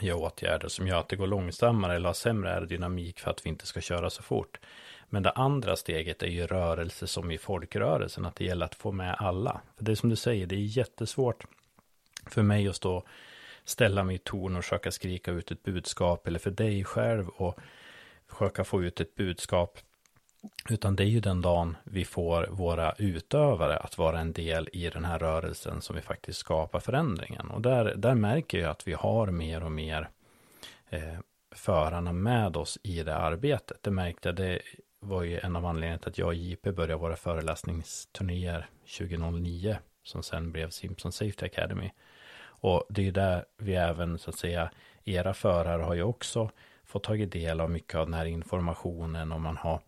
[0.00, 3.50] gör åtgärder som gör att det går långsammare eller har sämre aerodynamik för att vi
[3.50, 4.60] inte ska köra så fort.
[5.08, 8.92] Men det andra steget är ju rörelse som i folkrörelsen, att det gäller att få
[8.92, 9.60] med alla.
[9.76, 11.44] För det är som du säger, det är jättesvårt
[12.26, 13.04] för mig att stå
[13.64, 17.58] ställa mig i torn och försöka skrika ut ett budskap eller för dig själv och
[18.28, 19.78] försöka få ut ett budskap.
[20.68, 24.90] Utan det är ju den dagen vi får våra utövare att vara en del i
[24.90, 27.50] den här rörelsen som vi faktiskt skapar förändringen.
[27.50, 30.08] Och där, där märker jag att vi har mer och mer
[30.88, 31.18] eh,
[31.54, 33.82] förarna med oss i det arbetet.
[33.82, 34.58] Det märkte jag, det
[35.00, 38.66] var ju en av anledningarna till att jag och JP började våra föreläsningsturnéer
[38.98, 41.90] 2009 som sen blev Simpson Safety Academy.
[42.42, 44.70] Och det är där vi även så att säga
[45.04, 46.50] era förare har ju också
[46.84, 49.80] fått tagit del av mycket av den här informationen och man har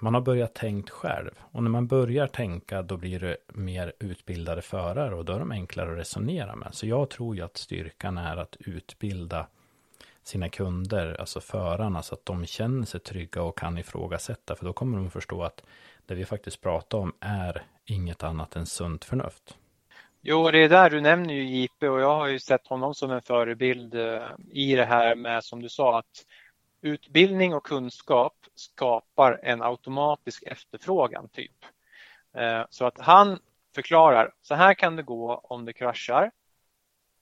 [0.00, 1.30] man har börjat tänkt själv.
[1.40, 5.52] Och när man börjar tänka då blir det mer utbildade förare och då är de
[5.52, 6.74] enklare att resonera med.
[6.74, 9.46] Så jag tror ju att styrkan är att utbilda
[10.22, 14.56] sina kunder, alltså förarna, så att de känner sig trygga och kan ifrågasätta.
[14.56, 15.64] För då kommer de förstå att
[16.06, 19.56] det vi faktiskt pratar om är inget annat än sunt förnuft.
[20.22, 23.10] Jo, det är där du nämner ju JP och jag har ju sett honom som
[23.10, 26.24] en förebild eh, i det här med som du sa att
[26.84, 31.64] utbildning och kunskap skapar en automatisk efterfrågan typ.
[32.34, 33.38] Eh, så att han
[33.74, 36.30] förklarar, så här kan det gå om det kraschar.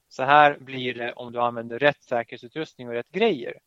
[0.08, 3.58] Så här blir det om du använder rätt säkerhetsutrustning och rätt grejer.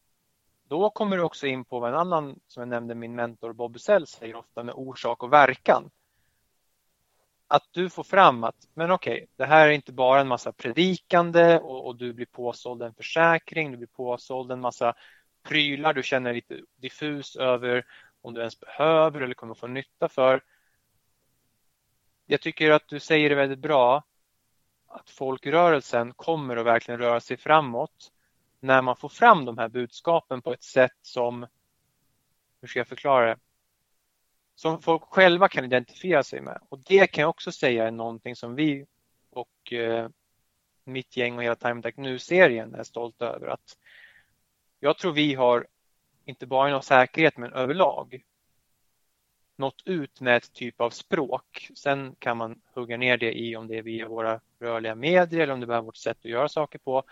[0.67, 3.79] Då kommer du också in på vad en annan, som jag nämnde, min mentor Bob
[3.79, 5.91] Sell säger ofta med orsak och verkan.
[7.47, 10.51] Att du får fram att, men okej, okay, det här är inte bara en massa
[10.51, 14.93] predikande och, och, du blir påsåld en försäkring, du blir påsåld en massa
[15.45, 17.85] prylar du känner lite diffus över
[18.21, 20.43] om du ens behöver eller kommer få nytta för.
[22.25, 24.03] Jag tycker att du säger det väldigt bra
[24.87, 28.11] att folkrörelsen kommer att verkligen röra sig framåt
[28.59, 31.47] när man får fram de här budskapen på ett sätt som,
[32.61, 33.39] hur ska jag förklara det,
[34.55, 36.59] som folk själva kan identifiera sig med.
[36.69, 38.85] Och det kan jag också säga är någonting som vi
[39.29, 40.09] och eh,
[40.83, 43.47] mitt gäng och hela Time Attack Nu-serien är stolta över.
[43.47, 43.77] att
[44.85, 45.67] jag tror vi har,
[46.25, 48.23] inte bara inom säkerhet men överlag,
[49.57, 51.69] nått ut med ett typ av språk.
[51.75, 55.53] Sen kan man hugga ner det i om det är via våra rörliga medier eller
[55.53, 57.03] om det är vårt sätt att göra saker på.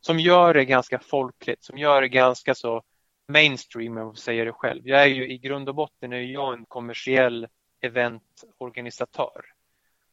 [0.00, 2.82] Som gör det ganska folkligt, som gör det ganska så
[3.28, 4.88] mainstream, om jag säger det själv.
[4.88, 7.48] Jag är ju i grund och botten är jag en kommersiell
[7.80, 9.44] eventorganisatör.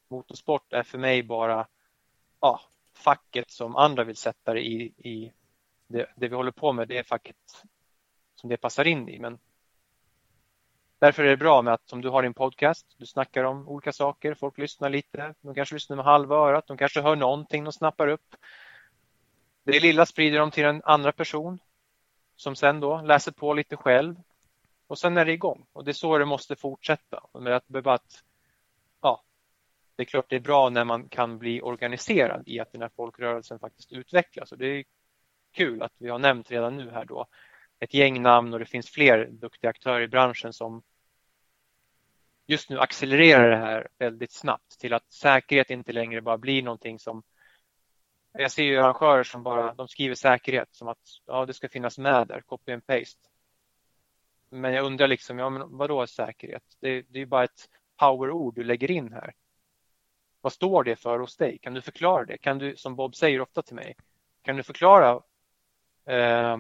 [0.08, 1.68] Motorsport är för mig bara
[2.39, 2.62] ja,
[2.94, 5.34] facket som andra vill sätta det i, i
[5.93, 6.88] det, det vi håller på med.
[6.88, 7.65] Det är facket
[8.36, 9.19] som det passar in i.
[9.19, 9.39] Men
[10.99, 13.91] därför är det bra med att om du har din podcast, du snackar om olika
[13.91, 17.73] saker, folk lyssnar lite, de kanske lyssnar med halva örat, de kanske hör någonting de
[17.73, 18.36] snappar upp.
[19.63, 21.60] Det lilla sprider de till en andra person
[22.36, 24.15] som sen då läser på lite själv
[24.88, 27.23] och sen är det igång och det är så det måste fortsätta.
[27.34, 28.23] Med att, att,
[29.01, 29.23] ja,
[29.95, 32.91] det är klart det är bra när man kan bli organiserad i att den här
[32.95, 34.84] folkrörelsen faktiskt utvecklas och det är
[35.54, 37.26] kul att vi har nämnt redan nu här då
[37.80, 40.84] ett gäng namn och det finns fler duktiga aktörer i branschen som
[42.46, 47.00] just nu accelererar det här väldigt snabbt till att säkerhet inte längre bara blir någonting
[47.00, 47.24] som
[48.32, 51.98] jag ser ju arrangörer som bara de skriver säkerhet som att ja, det ska finnas
[51.98, 53.30] med där, copy and paste.
[54.50, 56.63] Men jag undrar liksom, ja, men vadå säkerhet?
[56.80, 59.34] Det, det är bara ett powerord du lägger in här.
[60.42, 61.58] Vad står det för hos dig?
[61.58, 62.38] Kan du förklara det?
[62.38, 63.96] Kan du, som Bob säger ofta till mig,
[64.42, 65.22] kan du förklara
[66.06, 66.58] eh,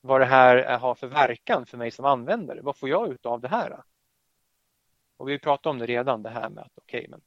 [0.00, 2.60] vad det här eh, har för verkan för mig som användare?
[2.62, 3.82] Vad får jag ut av det här?
[5.16, 7.20] Och vi pratade om det redan, det här med att okej, okay, men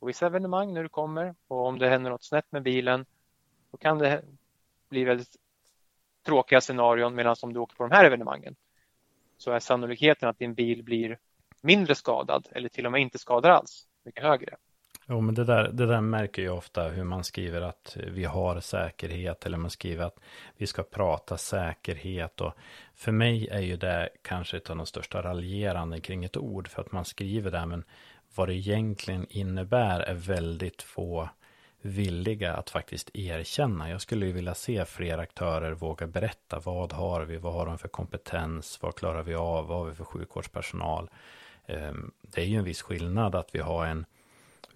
[0.00, 3.06] på vissa evenemang när du kommer och om det händer något snett med bilen,
[3.70, 4.24] då kan det
[4.88, 5.36] bli väldigt
[6.26, 8.56] tråkiga scenarion medan om du åker på de här evenemangen
[9.36, 11.18] så är sannolikheten att din bil blir
[11.60, 14.56] mindre skadad eller till och med inte skadar alls mycket högre.
[15.10, 18.60] Jo, men det där, det där märker jag ofta hur man skriver att vi har
[18.60, 20.18] säkerhet eller man skriver att
[20.56, 22.40] vi ska prata säkerhet.
[22.40, 22.52] Och
[22.94, 26.82] för mig är ju det kanske ett av de största raljerande kring ett ord för
[26.82, 27.84] att man skriver det, men
[28.34, 31.28] vad det egentligen innebär är väldigt få
[31.82, 33.90] villiga att faktiskt erkänna.
[33.90, 36.60] Jag skulle ju vilja se fler aktörer våga berätta.
[36.64, 37.36] Vad har vi?
[37.36, 38.78] Vad har de för kompetens?
[38.82, 39.66] Vad klarar vi av?
[39.66, 41.10] Vad har vi för sjukvårdspersonal?
[41.66, 44.06] Ehm, det är ju en viss skillnad att vi har en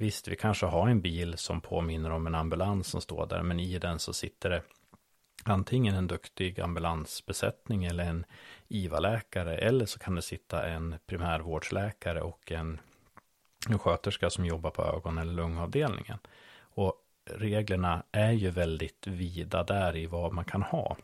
[0.02, 3.60] Visst, vi kanske har en bil som påminner om en ambulans som står där, men
[3.60, 4.62] i den så sitter det
[5.44, 8.24] antingen en duktig ambulansbesättning eller en
[8.68, 12.80] IVA-läkare, eller så kan det sitta en primärvårdsläkare och en,
[13.68, 16.18] en sköterska som jobbar på ögon eller lungavdelningen.
[16.60, 20.96] Och reglerna är ju väldigt vida där i vad man kan ha.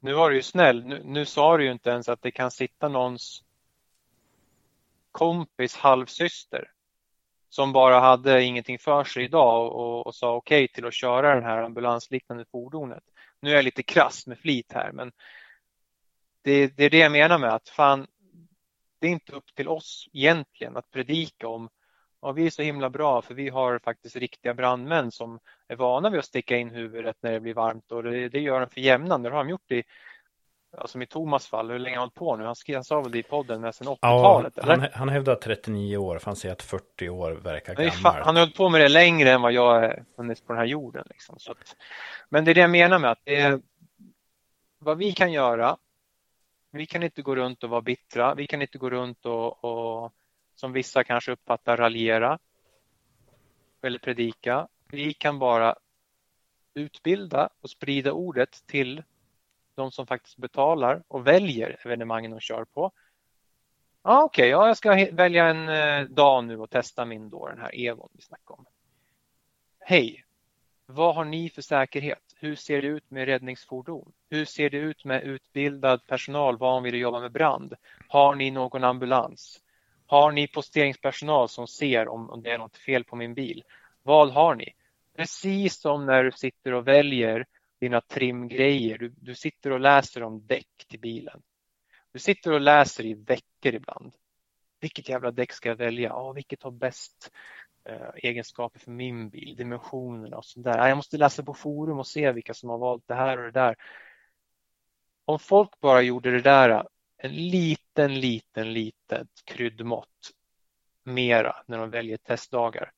[0.00, 0.84] Nu var du ju snäll.
[0.84, 3.44] Nu, nu sa du ju inte ens att det kan sitta någons
[5.12, 6.70] kompis halvsyster
[7.50, 11.34] som bara hade ingenting för sig idag och, och sa okej okay till att köra
[11.34, 13.02] det här ambulansliknande fordonet.
[13.40, 15.12] Nu är jag lite krass med flit här men
[16.42, 18.06] det, det, är det jag menar med att fan,
[19.00, 21.68] det är inte upp till oss egentligen att predika om
[22.22, 26.10] ja, vi är så himla bra för vi har faktiskt riktiga brandmän som är vana
[26.10, 28.80] vid att sticka in huvudet när det blir varmt och det, det gör de för
[28.80, 29.22] jämnan.
[29.22, 29.82] Det har de gjort i
[30.78, 32.44] Alltså i Thomas fall, hur länge har han hållit på nu?
[32.44, 34.52] Han, skrev, han sa väl det i podden med sen 80-talet?
[34.56, 37.94] Ja, han, han hävdar 39 år, för han säger att 40 år verkar gammalt.
[37.94, 40.58] Fan, han har hållit på med det längre än vad jag har funnits på den
[40.60, 41.04] här jorden.
[41.10, 41.38] Liksom.
[41.38, 41.76] Så att,
[42.28, 43.60] men det är det jag menar med att det är,
[44.78, 45.76] vad vi kan göra,
[46.70, 50.12] vi kan inte gå runt och vara bittra, vi kan inte gå runt och, och
[50.54, 52.38] som vissa kanske uppfattar raljera
[53.82, 54.68] eller predika.
[54.88, 55.76] Vi kan bara
[56.74, 59.02] utbilda och sprida ordet till
[59.80, 62.92] de som faktiskt betalar och väljer evenemangen de kör på.
[64.02, 67.48] Ja, Okej, okay, ja, jag ska välja en eh, dag nu och testa min då,
[67.48, 68.66] den här Evon vi snackade om.
[69.80, 70.24] Hej!
[70.86, 72.22] Vad har ni för säkerhet?
[72.36, 74.12] Hur ser det ut med räddningsfordon?
[74.30, 77.74] Hur ser det ut med utbildad personal van vid att jobba med brand?
[78.08, 79.60] Har ni någon ambulans?
[80.06, 83.64] Har ni posteringspersonal som ser om, om det är något fel på min bil?
[84.02, 84.72] Vad har ni?
[85.16, 87.46] Precis som när du sitter och väljer
[87.80, 88.98] dina trimgrejer.
[88.98, 91.42] Du, du sitter och läser om däck till bilen.
[92.12, 94.12] Du sitter och läser i veckor ibland.
[94.80, 96.08] Vilket jävla däck ska jag välja?
[96.08, 97.30] Ja, vilket har bäst
[97.84, 100.88] eh, egenskaper för min bil, dimensionerna och sådär.
[100.88, 103.60] Jag måste läsa på forum och se vilka som har valt det här och det
[103.60, 103.76] där.
[105.24, 110.30] Om folk bara gjorde det där en liten, liten, litet kryddmått
[111.04, 112.92] mera när de väljer testdagar,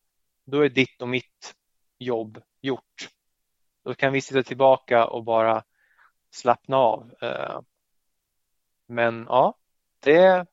[0.44, 1.54] då är ditt och mitt
[1.98, 3.08] jobb gjort.
[3.84, 5.62] Då kan vi sitta tillbaka och bara
[6.30, 7.10] slappna av.
[7.20, 7.60] Eh,
[8.86, 9.54] men ja,
[10.00, 10.46] det,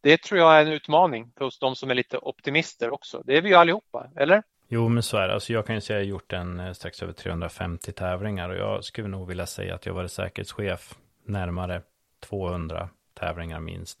[0.00, 3.22] det tror jag är en utmaning för de som är lite optimister också.
[3.26, 4.42] Det är vi ju allihopa, eller?
[4.68, 5.34] Jo, men så är det.
[5.34, 8.48] Alltså jag kan ju säga att jag har gjort en eh, strax över 350 tävlingar
[8.48, 11.82] och jag skulle nog vilja säga att jag varit säkerhetschef närmare
[12.20, 13.98] 200 tävlingar minst.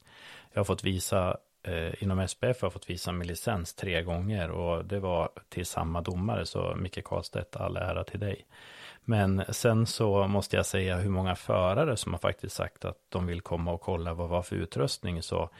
[0.52, 4.50] Jag har fått visa eh, inom SPF har jag fått visa min licens tre gånger
[4.50, 8.46] och det var till samma domare så Micke Karlstedt, all ära till dig.
[9.04, 13.26] Men sen så måste jag säga hur många förare som har faktiskt sagt att de
[13.26, 15.50] vill komma och kolla vad var för utrustning så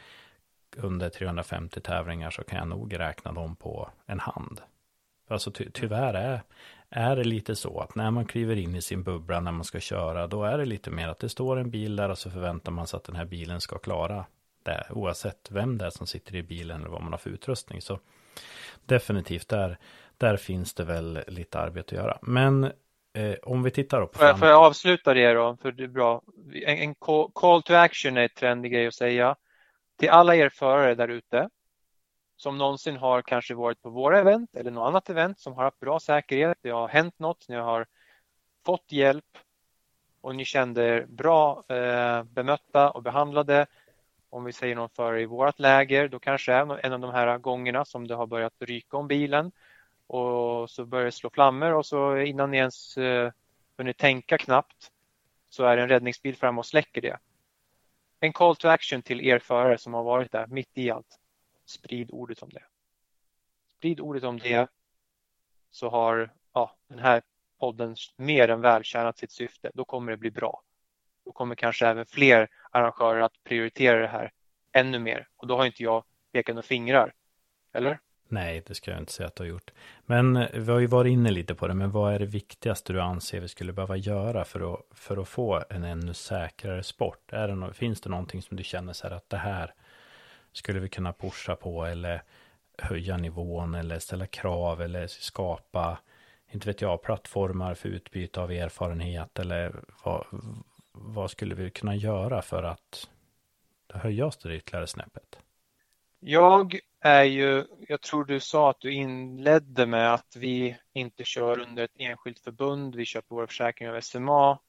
[0.77, 4.61] under 350 tävlingar så kan jag nog räkna dem på en hand.
[5.27, 6.41] Alltså ty tyvärr är,
[6.89, 9.79] är det lite så att när man kliver in i sin bubbla när man ska
[9.79, 12.71] köra, då är det lite mer att det står en bil där och så förväntar
[12.71, 14.25] man sig att den här bilen ska klara
[14.63, 17.81] det, oavsett vem det är som sitter i bilen eller vad man har för utrustning.
[17.81, 17.99] Så
[18.85, 19.77] definitivt, där,
[20.17, 22.17] där finns det väl lite arbete att göra.
[22.21, 22.63] Men
[23.13, 24.17] eh, om vi tittar upp.
[24.17, 25.57] Får jag, får jag avsluta det då?
[25.61, 26.21] För det är bra.
[26.53, 26.95] En, en
[27.33, 29.35] call to action är en trendig grej att säga.
[29.99, 31.49] Till alla er förare där ute
[32.37, 35.79] som någonsin har kanske varit på våra event eller något annat event som har haft
[35.79, 36.57] bra säkerhet.
[36.61, 37.85] Det har hänt något, ni har
[38.65, 39.37] fått hjälp
[40.21, 43.65] och ni kände er bra eh, bemötta och behandlade.
[44.31, 47.37] Om vi säger någon förare i vårt läger, då kanske är en av de här
[47.37, 49.51] gångerna som det har börjat ryka om bilen
[50.07, 53.31] och så börjar det slå flammor och så innan ni ens eh,
[53.77, 54.91] hunnit tänka knappt
[55.49, 57.19] så är det en räddningsbil fram och släcker det.
[58.19, 61.19] En call to action till er förare som har varit där mitt i allt.
[61.65, 62.63] Sprid ordet om det.
[63.77, 64.69] Sprid ordet om det
[65.71, 67.21] så har ja, den här
[67.59, 69.71] podden mer än väl tjänat sitt syfte.
[69.73, 70.63] Då kommer det bli bra.
[71.25, 74.31] Då kommer kanske även fler arrangörer att prioritera det här
[74.71, 76.03] ännu mer och då har inte jag
[76.33, 77.13] pekat några fingrar.
[77.73, 77.99] Eller?
[78.27, 79.71] Nej, det ska jag inte säga att du har gjort.
[80.05, 82.93] Men eh, vi har ju varit inne lite på det, men vad är det viktigaste
[82.93, 87.33] du anser vi skulle behöva göra för att, för att få en ännu säkrare sport?
[87.33, 89.73] Är det no finns det någonting som du känner så här att det här
[90.53, 92.23] skulle vi kunna pusha på eller
[92.77, 95.97] höja nivån eller ställa krav eller skapa,
[96.51, 100.25] inte vet jag, plattformar för utbyte av erfarenhet eller vad,
[101.03, 103.09] vad skulle vi kunna göra för att
[103.89, 105.39] höja oss det ytterligare snäppet?
[106.19, 111.59] Jag är ju, jag tror du sa att du inledde med att vi inte kör
[111.59, 114.59] under ett enskilt förbund, vi köper våra försäkringar av SMA.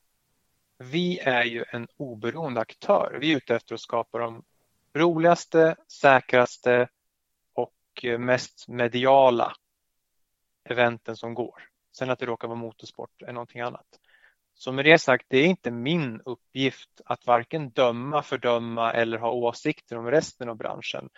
[0.78, 3.18] Vi är ju en oberoende aktör.
[3.20, 4.44] Vi är ute efter att skapa de
[4.94, 6.88] roligaste, säkraste
[7.52, 9.52] och mest mediala
[10.64, 11.62] eventen som går.
[11.92, 14.00] Sen att det råkar vara motorsport är någonting annat.
[14.62, 19.30] Så med det sagt, det är inte min uppgift att varken döma, fördöma eller ha
[19.30, 21.08] åsikter om resten av branschen.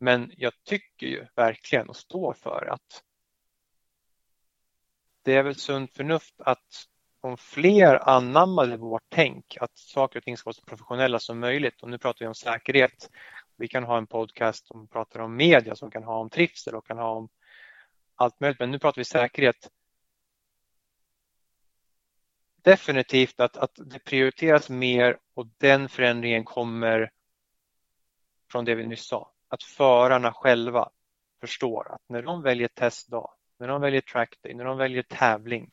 [0.00, 3.02] Men jag tycker ju verkligen och står för att
[5.22, 6.84] det är väl sunt förnuft att
[7.20, 11.82] om fler anammade vårt tänk att saker och ting ska vara så professionella som möjligt
[11.82, 13.10] och nu pratar vi om säkerhet.
[13.56, 16.86] Vi kan ha en podcast som pratar om media som kan ha om trivsel och
[16.86, 17.28] kan ha om
[18.14, 19.68] allt möjligt men nu pratar vi säkerhet.
[22.62, 27.10] Definitivt att, att det prioriteras mer och den förändringen kommer
[28.50, 30.90] från det vi nyss sa att förarna själva
[31.40, 35.70] förstår att när de väljer testdag, när de väljer trackday, när de väljer tävling,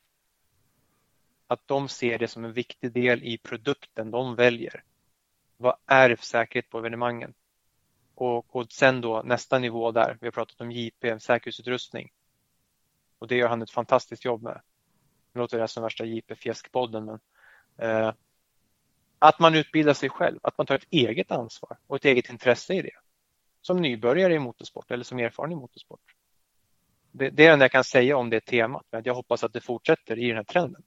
[1.47, 4.83] att de ser det som en viktig del i produkten de väljer.
[5.57, 7.33] Vad är det för säkerhet på evenemangen?
[8.15, 12.11] Och, och sen då nästa nivå där, vi har pratat om JP, säkerhetsutrustning.
[13.19, 14.61] Och det gör han ett fantastiskt jobb med.
[15.35, 17.19] Nu låter det som värsta JP-fjäskpodden men
[17.77, 18.13] eh,
[19.19, 22.73] att man utbildar sig själv, att man tar ett eget ansvar och ett eget intresse
[22.73, 22.91] i det
[23.61, 25.99] som nybörjare i motorsport eller som erfaren i motorsport.
[27.11, 29.53] Det, det är det enda jag kan säga om det temat, men jag hoppas att
[29.53, 30.83] det fortsätter i den här trenden.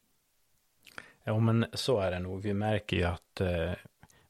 [1.24, 2.42] Ja, men så är det nog.
[2.42, 3.72] Vi märker ju att eh,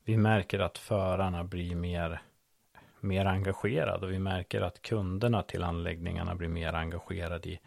[0.05, 2.23] vi märker att förarna blir mer,
[3.01, 7.61] mer engagerade och vi märker att kunderna till anläggningarna blir mer engagerade i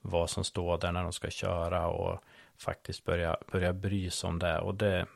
[0.00, 2.22] vad som står där när de ska köra och
[2.56, 4.58] faktiskt börja, börja bry sig om det.
[4.58, 5.06] Och det,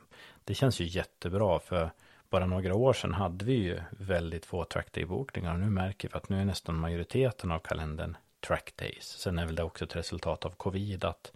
[0.45, 1.91] det känns ju jättebra för
[2.31, 6.29] bara några år sedan hade vi ju väldigt få trackday-bokningar och nu märker vi att
[6.29, 9.05] nu är nästan majoriteten av kalendern trackdays.
[9.05, 11.33] Sen är väl det också ett resultat av covid att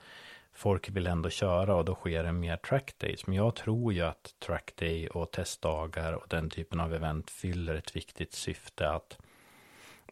[0.52, 3.26] folk vill ändå köra och då sker det mer trackdays.
[3.26, 7.96] Men jag tror ju att trackday och testdagar och den typen av event fyller ett
[7.96, 9.18] viktigt syfte att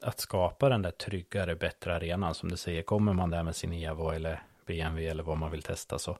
[0.01, 2.83] att skapa den där tryggare, bättre arenan som du säger.
[2.83, 6.19] Kommer man där med sin Evo eller BMW eller vad man vill testa så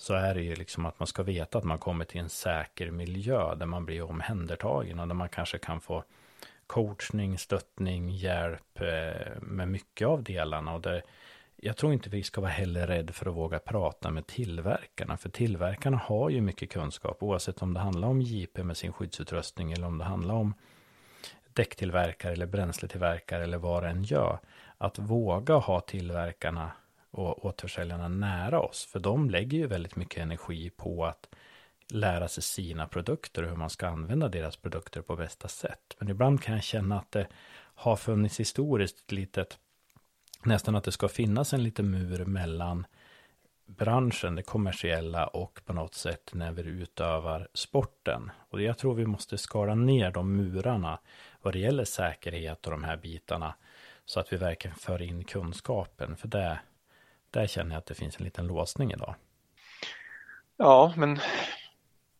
[0.00, 2.90] så är det ju liksom att man ska veta att man kommer till en säker
[2.90, 6.04] miljö där man blir omhändertagen och där man kanske kan få
[6.66, 10.74] coachning, stöttning, hjälp eh, med mycket av delarna.
[10.74, 11.02] Och det,
[11.56, 15.28] jag tror inte vi ska vara heller rädd för att våga prata med tillverkarna, för
[15.28, 19.86] tillverkarna har ju mycket kunskap, oavsett om det handlar om JP med sin skyddsutrustning eller
[19.86, 20.54] om det handlar om
[21.52, 24.38] däcktillverkare eller bränsletillverkare eller vad det än gör.
[24.78, 26.72] Att våga ha tillverkarna
[27.10, 28.86] och återförsäljarna nära oss.
[28.86, 31.28] För de lägger ju väldigt mycket energi på att
[31.92, 35.96] lära sig sina produkter och hur man ska använda deras produkter på bästa sätt.
[35.98, 37.26] Men ibland kan jag känna att det
[37.74, 39.58] har funnits historiskt ett litet,
[40.44, 42.86] nästan att det ska finnas en liten mur mellan
[43.66, 48.30] branschen, det kommersiella och på något sätt när vi utövar sporten.
[48.50, 50.98] Och jag tror vi måste skala ner de murarna
[51.42, 53.54] vad det gäller säkerhet och de här bitarna
[54.04, 56.16] så att vi verkligen för in kunskapen.
[56.16, 56.60] För det
[57.30, 59.14] där känner jag att det finns en liten låsning idag.
[60.56, 61.18] Ja, men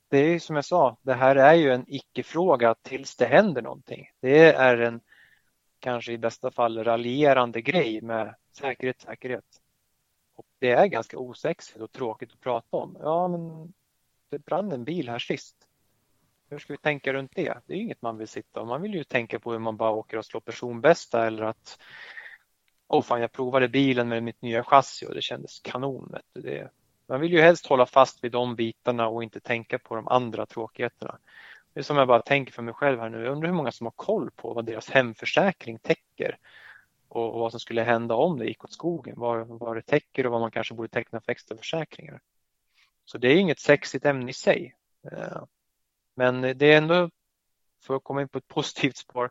[0.09, 4.11] det är som jag sa, det här är ju en icke-fråga tills det händer någonting.
[4.21, 5.01] Det är en
[5.79, 9.45] kanske i bästa fall raljerande grej med säkerhet, säkerhet.
[10.35, 12.97] Och det är ganska osexigt och tråkigt att prata om.
[13.01, 13.73] Ja, men
[14.29, 15.57] det brann en bil här sist.
[16.51, 17.59] Hur ska vi tänka runt det?
[17.67, 19.91] Det är inget man vill sitta och man vill ju tänka på hur man bara
[19.91, 21.79] åker och slår personbästa eller att
[22.93, 26.15] Åh fan, jag provade bilen med mitt nya chassi och det kändes kanon.
[26.33, 26.71] Det,
[27.07, 30.47] man vill ju helst hålla fast vid de bitarna och inte tänka på de andra
[30.47, 31.19] tråkigheterna.
[31.73, 33.25] Det är som jag bara tänker för mig själv här nu.
[33.25, 36.39] Jag undrar hur många som har koll på vad deras hemförsäkring täcker
[37.09, 39.15] och, och vad som skulle hända om det gick åt skogen.
[39.19, 42.21] Vad, vad det täcker och vad man kanske borde teckna för extra försäkringar.
[43.05, 44.75] Så det är inget sexigt ämne i sig.
[45.13, 45.43] Eh,
[46.21, 47.11] men det är ändå,
[47.87, 49.31] för att komma in på ett positivt spår,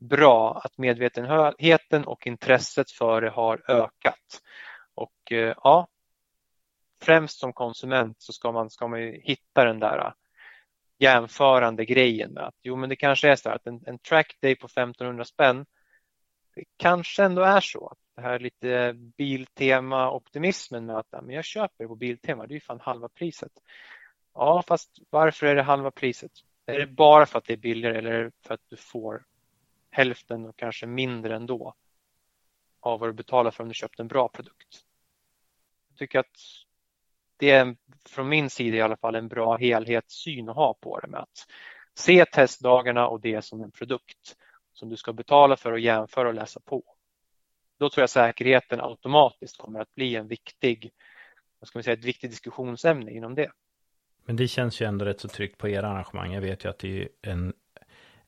[0.00, 4.42] bra att medvetenheten och intresset för det har ökat.
[4.94, 5.88] Och eh, ja,
[7.02, 10.12] främst som konsument så ska man, ska man hitta den där eh,
[10.98, 14.66] jämförande grejen med att jo men det kanske är så att en, en trackday på
[14.66, 15.66] 1500 spänn
[16.54, 21.44] det kanske ändå är så att det här lite biltema optimismen med att men jag
[21.44, 23.52] köper på Biltema, det är ju fan halva priset.
[24.34, 26.32] Ja, fast varför är det halva priset?
[26.66, 29.24] Är det bara för att det är billigare eller för att du får
[29.90, 31.74] hälften och kanske mindre ändå
[32.80, 34.84] av vad du betalar för om du köpt en bra produkt?
[35.88, 36.36] Jag tycker att
[37.36, 41.08] det är från min sida i alla fall en bra helhetssyn att ha på det
[41.08, 41.46] med att
[41.94, 44.36] se testdagarna och det som en produkt
[44.72, 46.82] som du ska betala för och jämföra och läsa på.
[47.78, 50.92] Då tror jag säkerheten automatiskt kommer att bli en viktig,
[51.58, 53.52] vad ska man säga, ett viktigt diskussionsämne inom det.
[54.24, 56.32] Men det känns ju ändå rätt så tryggt på era arrangemang.
[56.32, 57.52] Jag vet ju att det är en,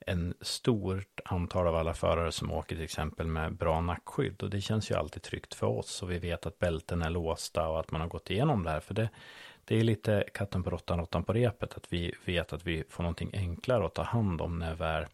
[0.06, 4.42] en stort antal av alla förare som åker till exempel med bra nackskydd.
[4.42, 6.02] Och det känns ju alltid tryggt för oss.
[6.02, 8.80] Och vi vet att bälten är låsta och att man har gått igenom det här.
[8.80, 9.08] För det,
[9.64, 11.76] det är lite katten på råttan, råttan på repet.
[11.76, 15.06] Att vi vet att vi får någonting enklare att ta hand om när väl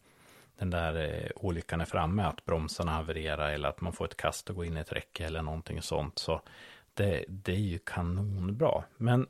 [0.58, 2.22] den där eh, olyckan är framme.
[2.22, 5.24] Att bromsarna havererar eller att man får ett kast och går in i ett räcke
[5.24, 6.18] eller någonting sånt.
[6.18, 6.40] Så
[6.94, 8.84] det, det är ju kanonbra.
[8.96, 9.26] Men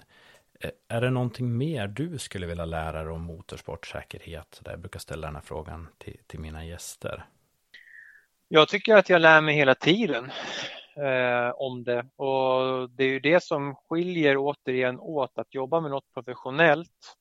[0.63, 4.61] Eh, är det någonting mer du skulle vilja lära dig om motorsportsäkerhet?
[4.65, 7.25] jag brukar ställa den här frågan till, till mina gäster.
[8.49, 10.31] Jag tycker att jag lär mig hela tiden
[10.97, 15.91] eh, om det och det är ju det som skiljer återigen åt att jobba med
[15.91, 17.17] något professionellt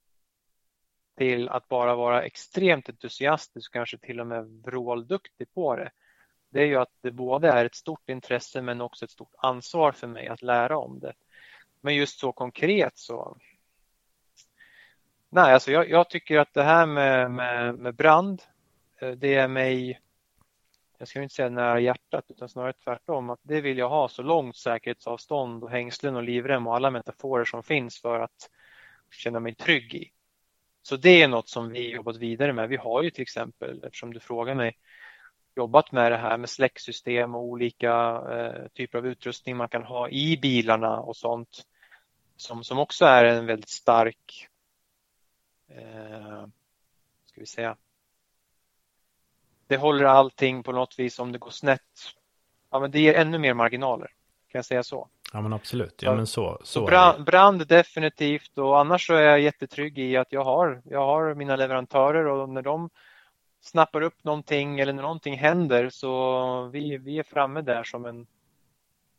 [1.17, 5.91] till att bara vara extremt entusiastisk, kanske till och med vrålduktig på det.
[6.49, 9.91] Det är ju att det både är ett stort intresse men också ett stort ansvar
[9.91, 11.13] för mig att lära om det.
[11.81, 13.37] Men just så konkret så
[15.33, 18.41] Nej, alltså jag, jag tycker att det här med, med, med, brand,
[18.99, 19.99] eh, det är mig,
[20.97, 24.21] jag ska inte säga nära hjärtat utan snarare tvärtom, att det vill jag ha så
[24.21, 28.49] långt säkerhetsavstånd och hängslen och livrem och alla metaforer som finns för att
[29.11, 30.11] känna mig trygg i.
[30.81, 32.69] Så det är något som vi jobbat vidare med.
[32.69, 34.77] Vi har ju till exempel, eftersom du frågar mig,
[35.55, 40.09] jobbat med det här med släcksystem och olika eh, typer av utrustning man kan ha
[40.09, 41.65] i bilarna och sånt
[42.41, 44.47] som, som också är en väldigt stark,
[45.67, 46.45] eh,
[47.25, 47.75] ska vi säga,
[49.67, 51.81] det håller allting på något vis om det går snett.
[52.69, 54.07] Ja, men det ger ännu mer marginaler,
[54.47, 55.09] kan jag säga så.
[55.33, 56.57] Ja men absolut, ja men så.
[56.59, 60.81] så, så brand, brand, definitivt och annars så är jag jättetrygg i att jag har,
[60.85, 62.89] jag har mina leverantörer och när de
[63.61, 68.27] snappar upp någonting eller när någonting händer så vi, vi är framme där som en,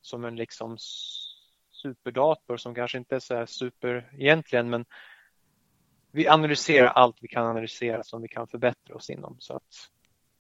[0.01, 0.79] som en liksom
[1.83, 4.85] superdator som kanske inte är så super egentligen men
[6.11, 9.91] vi analyserar allt vi kan analysera som vi kan förbättra oss inom så att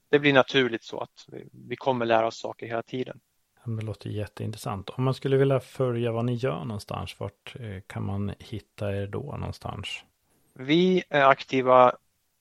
[0.08, 3.20] det blir naturligt så att vi, vi kommer lära oss saker hela tiden.
[3.64, 4.90] Det låter jätteintressant.
[4.90, 9.06] Om man skulle vilja följa vad ni gör någonstans, vart eh, kan man hitta er
[9.06, 10.04] då någonstans?
[10.54, 11.92] Vi är aktiva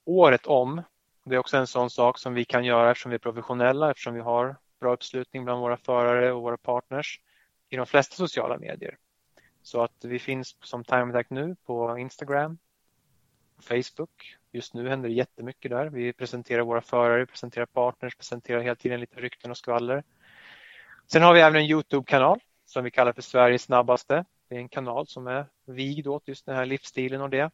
[0.06, 0.82] året om.
[1.24, 4.14] Det är också en sån sak som vi kan göra eftersom vi är professionella, eftersom
[4.14, 7.20] vi har bra uppslutning bland våra förare och våra partners
[7.72, 8.98] i de flesta sociala medier.
[9.64, 12.58] Så att vi finns som Time Attack nu på Instagram,
[13.60, 14.38] Facebook.
[14.52, 15.86] Just nu händer det jättemycket där.
[15.86, 20.04] Vi presenterar våra förare, presenterar partners, presenterar hela tiden lite rykten och skvaller.
[21.08, 24.26] Sen har vi även en Youtube-kanal som vi kallar för Sveriges snabbaste.
[24.48, 27.52] Det är en kanal som är vigd åt just den här livsstilen och det.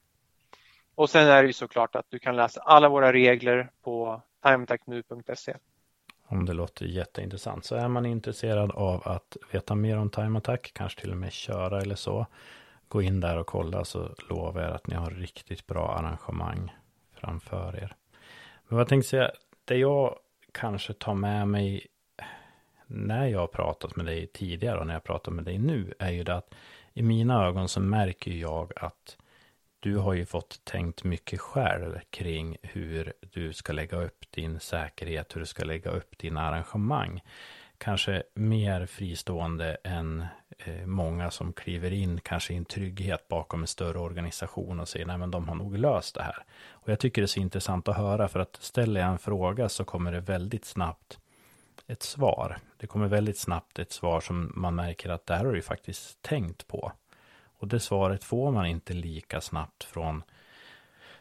[0.95, 5.55] Och sen är det ju såklart att du kan läsa alla våra regler på timeattacknu.se.
[6.29, 10.71] Om det låter jätteintressant så är man intresserad av att veta mer om Time Attack,
[10.73, 12.25] kanske till och med köra eller så.
[12.87, 16.75] Gå in där och kolla så lovar jag att ni har riktigt bra arrangemang
[17.13, 17.95] framför er.
[18.67, 19.31] Men vad jag tänkte säga,
[19.65, 20.15] det jag
[20.51, 21.87] kanske tar med mig
[22.87, 26.11] när jag har pratat med dig tidigare och när jag pratar med dig nu är
[26.11, 26.53] ju det att
[26.93, 29.17] i mina ögon så märker jag att
[29.79, 35.35] du har ju fått tänkt mycket själv kring hur du ska lägga upp din säkerhet,
[35.35, 37.21] hur du ska lägga upp dina arrangemang.
[37.77, 40.25] Kanske mer fristående än
[40.57, 45.05] eh, många som kliver in kanske i en trygghet bakom en större organisation och säger
[45.05, 46.45] nej men de har nog löst det här.
[46.69, 49.69] Och jag tycker det är så intressant att höra för att ställer jag en fråga
[49.69, 51.19] så kommer det väldigt snabbt
[51.87, 52.57] ett svar.
[52.77, 56.21] Det kommer väldigt snabbt ett svar som man märker att det här har du faktiskt
[56.21, 56.91] tänkt på.
[57.57, 60.23] Och det svaret får man inte lika snabbt från,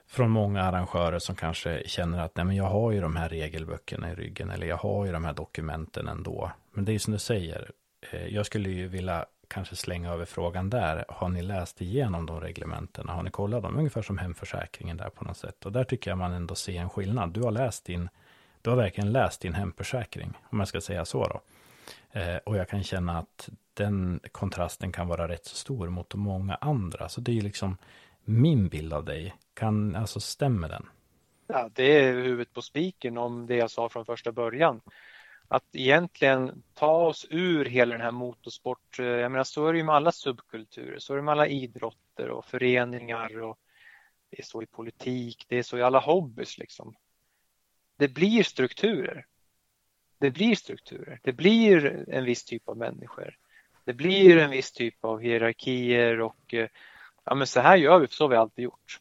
[0.06, 4.12] från många arrangörer som kanske känner att nej men jag har ju de här regelböckerna
[4.12, 6.50] i ryggen eller jag har ju de här dokumenten ändå.
[6.72, 7.70] Men det är som du säger,
[8.10, 11.04] eh, jag skulle ju vilja kanske slänga över frågan där.
[11.08, 13.12] Har ni läst igenom de reglementena?
[13.12, 13.76] Har ni kollat dem?
[13.76, 15.66] Ungefär som hemförsäkringen där på något sätt.
[15.66, 17.32] Och där tycker jag man ändå ser en skillnad.
[17.32, 18.08] Du har läst din,
[18.62, 21.40] du har verkligen läst din hemförsäkring, om jag ska säga så då.
[22.12, 26.54] Eh, och jag kan känna att den kontrasten kan vara rätt så stor mot många
[26.54, 27.08] andra.
[27.08, 27.76] Så det är ju liksom
[28.24, 29.34] min bild av dig.
[29.54, 30.86] Kan, alltså stämmer den?
[31.46, 34.80] Ja, det är huvudet på spiken om det jag sa från första början.
[35.48, 39.78] Att egentligen ta oss ur hela den här motorsport, eh, jag menar så är det
[39.78, 43.58] ju med alla subkulturer, så är det med alla idrotter och föreningar och
[44.30, 46.94] det är så i politik, det är så i alla hobbys liksom.
[47.96, 49.26] Det blir strukturer.
[50.18, 51.20] Det blir strukturer.
[51.22, 53.36] Det blir en viss typ av människor.
[53.84, 56.68] Det blir en viss typ av hierarkier och eh,
[57.24, 59.00] ja, men så här gör vi, för så har vi alltid gjort.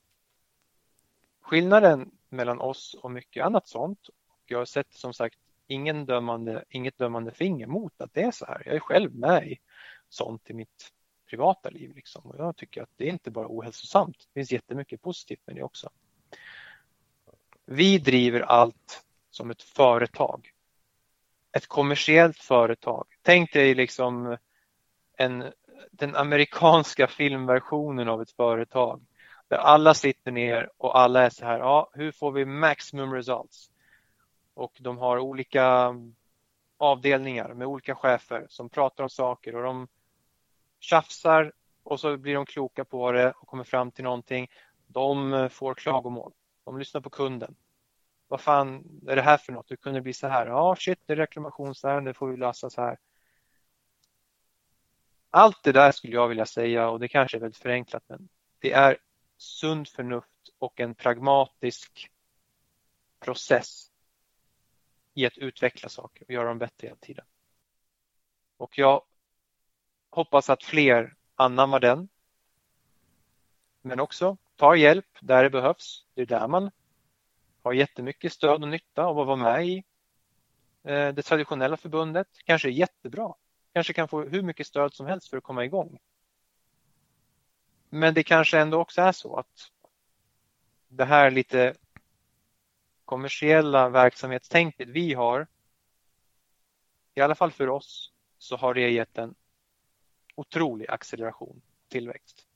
[1.42, 5.38] Skillnaden mellan oss och mycket annat sånt, och jag har sett som sagt
[5.68, 8.64] ingen dömande, inget dömande finger mot att det är så här.
[8.66, 9.58] Jag är själv med i
[10.10, 10.92] sånt i mitt
[11.30, 12.26] privata liv liksom.
[12.26, 14.18] och jag tycker att det är inte bara ohälsosamt.
[14.18, 15.90] Det finns jättemycket positivt med det också.
[17.66, 20.52] Vi driver allt som ett företag.
[21.56, 23.08] Ett kommersiellt företag.
[23.22, 24.38] Tänk dig liksom
[25.18, 25.54] en,
[25.92, 29.02] den amerikanska filmversionen av ett företag.
[29.48, 33.70] Där alla sitter ner och alla är så här, ja, hur får vi maximum results?
[34.54, 35.96] Och de har olika
[36.78, 39.88] avdelningar med olika chefer som pratar om saker och de
[40.80, 41.54] tjafsar
[41.84, 44.48] och så blir de kloka på det och kommer fram till någonting.
[44.88, 46.34] De får klagomål.
[46.66, 47.56] De lyssnar på kunden.
[48.28, 49.72] Vad fan är det här för något?
[49.72, 50.48] Hur kunde det bli så här?
[50.48, 52.98] Ja, shit, det är reklamationsärende, det får vi lösa så här.
[55.30, 58.72] Allt det där skulle jag vilja säga och det kanske är väldigt förenklat men det
[58.72, 58.98] är
[59.38, 62.12] sunt förnuft och en pragmatisk
[63.20, 63.92] process
[65.14, 67.26] i att utveckla saker och göra dem bättre hela tiden.
[68.58, 69.04] Och jag
[70.10, 72.10] hoppas att fler anammar den.
[73.82, 76.06] Men också tar hjälp där det behövs.
[76.14, 76.72] Det är där man
[77.66, 79.84] har jättemycket stöd och nytta av att vara med i
[80.84, 82.28] eh, det traditionella förbundet.
[82.46, 83.34] Kanske är jättebra
[83.76, 86.00] kanske kan få hur mycket stöd som helst för att komma igång.
[87.90, 89.72] Men det kanske ändå också är så att
[90.88, 91.76] det här lite
[93.06, 95.48] kommersiella verksamhetstänket vi har,
[97.14, 99.36] i alla fall för oss, så har det gett en
[100.36, 102.48] otrolig acceleration, tillväxt.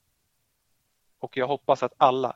[1.19, 2.35] Och jag hoppas att alla,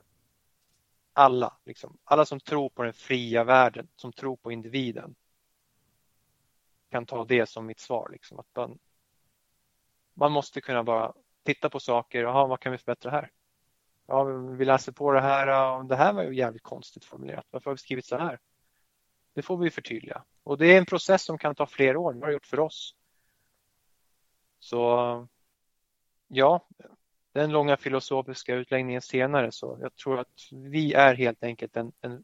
[1.13, 5.15] alla, liksom, alla som tror på den fria världen, som tror på individen,
[6.91, 8.09] kan ta det som mitt svar.
[8.11, 8.39] Liksom.
[8.39, 8.79] Att man,
[10.13, 12.21] man måste kunna bara titta på saker.
[12.21, 13.31] Jaha, vad kan vi förbättra här?
[14.05, 15.77] Ja, vi läser på det här.
[15.77, 17.45] Och det här var ju jävligt konstigt formulerat.
[17.49, 18.39] Varför har vi skrivit så här?
[19.33, 20.23] Det får vi förtydliga.
[20.43, 22.13] Och det är en process som kan ta flera år.
[22.13, 22.95] Det har det gjort för oss.
[24.59, 25.27] Så
[26.27, 26.67] ja,
[27.33, 32.23] den långa filosofiska utläggningen senare så jag tror att vi är helt enkelt en, en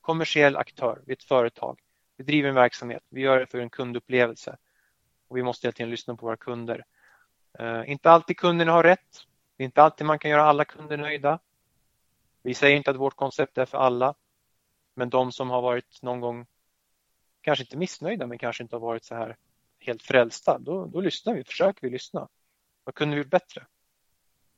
[0.00, 1.80] kommersiell aktör, vi är ett företag
[2.20, 4.56] vi driver en verksamhet, vi gör det för en kundupplevelse
[5.28, 6.84] och vi måste hela tiden lyssna på våra kunder.
[7.58, 9.26] Eh, inte alltid kunderna har rätt.
[9.56, 11.38] Det är inte alltid man kan göra alla kunder nöjda.
[12.42, 14.14] Vi säger inte att vårt koncept är för alla,
[14.94, 16.46] men de som har varit någon gång
[17.40, 19.36] kanske inte missnöjda, men kanske inte har varit så här
[19.78, 22.28] helt frälsta, då, då lyssnar vi, försöker vi lyssna.
[22.84, 23.66] Vad kunde vi gjort bättre?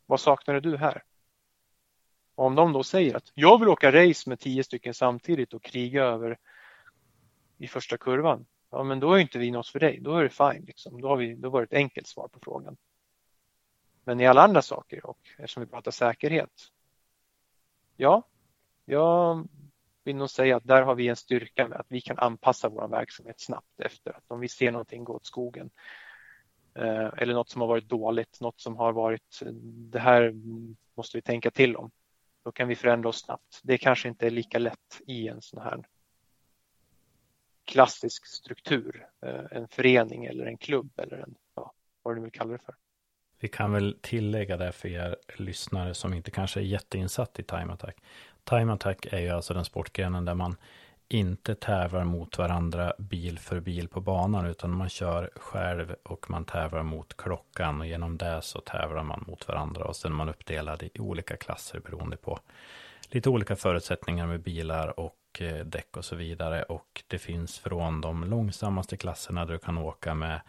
[0.06, 1.02] Vad saknade du här?
[2.34, 5.62] Och om de då säger att jag vill åka race med tio stycken samtidigt och
[5.62, 6.38] kriga över
[7.58, 10.00] i första kurvan, ja men då är inte vi något för dig.
[10.00, 10.64] Då är det fine.
[10.64, 11.00] Liksom.
[11.00, 12.76] Då, har vi, då var det ett enkelt svar på frågan.
[14.04, 16.52] Men i alla andra saker och eftersom vi pratar säkerhet.
[17.96, 18.28] Ja,
[18.84, 19.48] jag
[20.04, 22.88] vill nog säga att där har vi en styrka med att vi kan anpassa vår
[22.88, 25.70] verksamhet snabbt efter att om vi ser någonting gå åt skogen
[26.74, 29.42] Eh, eller något som har varit dåligt, något som har varit
[29.90, 30.32] det här
[30.94, 31.90] måste vi tänka till om.
[32.44, 33.60] Då kan vi förändra oss snabbt.
[33.62, 35.84] Det kanske inte är lika lätt i en sån här
[37.64, 42.52] klassisk struktur, eh, en förening eller en klubb eller en, ja, vad du vill kalla
[42.52, 42.74] det för.
[43.38, 47.72] Vi kan väl tillägga det för er lyssnare som inte kanske är jätteinsatt i time
[47.72, 47.96] attack.
[48.44, 50.56] Time attack är ju alltså den sportgrenen där man
[51.12, 56.44] inte tävlar mot varandra bil för bil på banan utan man kör själv och man
[56.44, 60.28] tävlar mot klockan och genom det så tävlar man mot varandra och sen är man
[60.28, 62.38] uppdelad i olika klasser beroende på
[63.08, 68.00] lite olika förutsättningar med bilar och eh, däck och så vidare och det finns från
[68.00, 70.40] de långsammaste klasserna där du kan åka med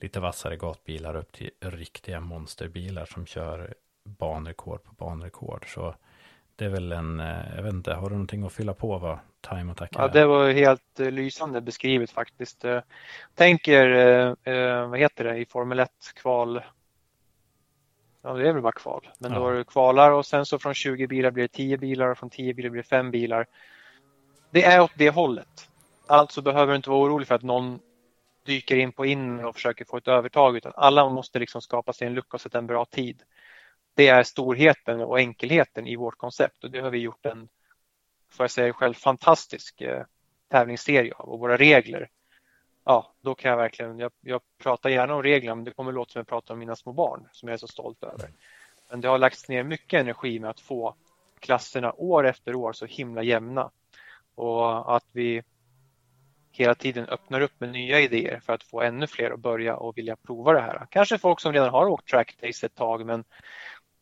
[0.00, 5.74] lite vassare gatbilar upp till riktiga monsterbilar som kör banrekord på banrekord.
[5.74, 5.94] Så
[6.58, 9.18] det är väl en, eh, jag vet inte, har du någonting att fylla på vad
[9.40, 10.00] time attack är?
[10.00, 12.64] Ja, det var helt eh, lysande beskrivet faktiskt.
[12.64, 12.80] Eh,
[13.34, 16.62] tänker, vad heter det, i Formel 1 kval.
[18.22, 19.38] Ja, det är väl bara kval, men ja.
[19.38, 22.18] då är det kvalar och sen så från 20 bilar blir det 10 bilar och
[22.18, 23.46] från 10 bilar blir det 5 bilar.
[24.50, 25.68] Det är åt det hållet.
[26.06, 27.78] Alltså behöver du inte vara orolig för att någon
[28.46, 32.06] dyker in på in och försöker få ett övertag utan alla måste liksom skapa sig
[32.06, 33.22] en lucka och sätta en bra tid.
[33.98, 37.48] Det är storheten och enkelheten i vårt koncept och det har vi gjort en,
[38.30, 40.04] får jag säga själv, fantastisk eh,
[40.48, 42.08] tävlingsserie av och våra regler.
[42.84, 46.12] Ja, då kan jag verkligen, jag, jag pratar gärna om reglerna men det kommer låta
[46.12, 48.30] som jag pratar om mina små barn som jag är så stolt över.
[48.90, 50.94] Men det har lagts ner mycket energi med att få
[51.40, 53.70] klasserna år efter år så himla jämna
[54.34, 55.42] och att vi
[56.52, 59.98] hela tiden öppnar upp med nya idéer för att få ännu fler att börja och
[59.98, 60.86] vilja prova det här.
[60.90, 63.24] Kanske folk som redan har åkt trackdays ett tag men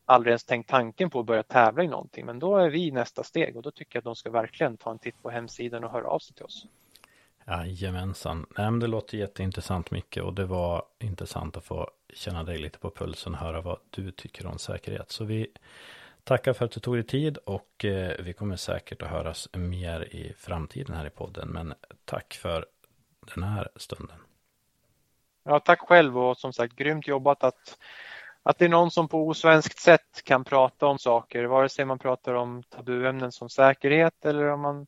[0.07, 2.25] aldrig ens tänkt tanken på att börja tävla i någonting.
[2.25, 4.91] Men då är vi nästa steg och då tycker jag att de ska verkligen ta
[4.91, 6.65] en titt på hemsidan och höra av sig till oss.
[7.47, 8.45] Jajamensan.
[8.57, 12.91] Nej, det låter jätteintressant mycket och det var intressant att få känna dig lite på
[12.91, 15.11] pulsen och höra vad du tycker om säkerhet.
[15.11, 15.47] Så vi
[16.23, 20.15] tackar för att du tog dig tid och eh, vi kommer säkert att höras mer
[20.15, 21.49] i framtiden här i podden.
[21.49, 21.73] Men
[22.05, 22.65] tack för
[23.35, 24.17] den här stunden.
[25.43, 27.77] Ja, tack själv och som sagt grymt jobbat att,
[28.47, 31.99] att det är någon som på osvenskt sätt kan prata om saker, vare sig man
[31.99, 34.87] pratar om tabuämnen som säkerhet eller om man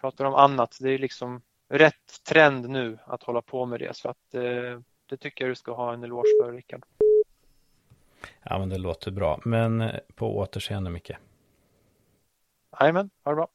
[0.00, 0.78] pratar om annat.
[0.80, 5.16] Det är liksom rätt trend nu att hålla på med det så att eh, det
[5.16, 6.84] tycker jag du ska ha en eloge för Rickard.
[8.42, 9.40] Ja, men det låter bra.
[9.44, 11.12] Men eh, på återseende, Micke.
[12.80, 13.48] Jajamän, ha det bra.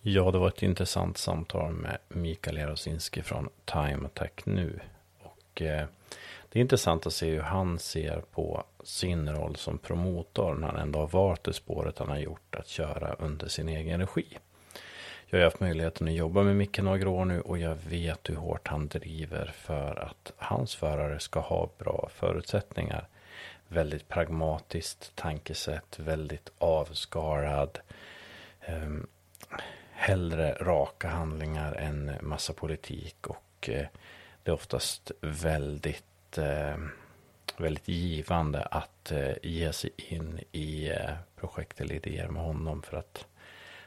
[0.00, 4.80] Ja, det var ett intressant samtal med Mikael Jarosinski från Time Attack nu.
[5.18, 5.86] Och eh,
[6.52, 10.76] det är intressant att se hur han ser på sin roll som promotor när han
[10.76, 14.38] ändå har valt det spåret han har gjort att köra under sin egen regi.
[15.26, 18.36] Jag har haft möjligheten att jobba med Micke några år nu och jag vet hur
[18.36, 23.08] hårt han driver för att hans förare ska ha bra förutsättningar
[23.70, 27.78] väldigt pragmatiskt tankesätt, väldigt avskalad.
[28.60, 28.90] Eh,
[29.90, 33.86] hellre raka handlingar än massa politik och eh,
[34.42, 36.04] det är oftast väldigt,
[36.38, 36.76] eh,
[37.56, 42.96] väldigt givande att eh, ge sig in i eh, projekt eller idéer med honom för
[42.96, 43.26] att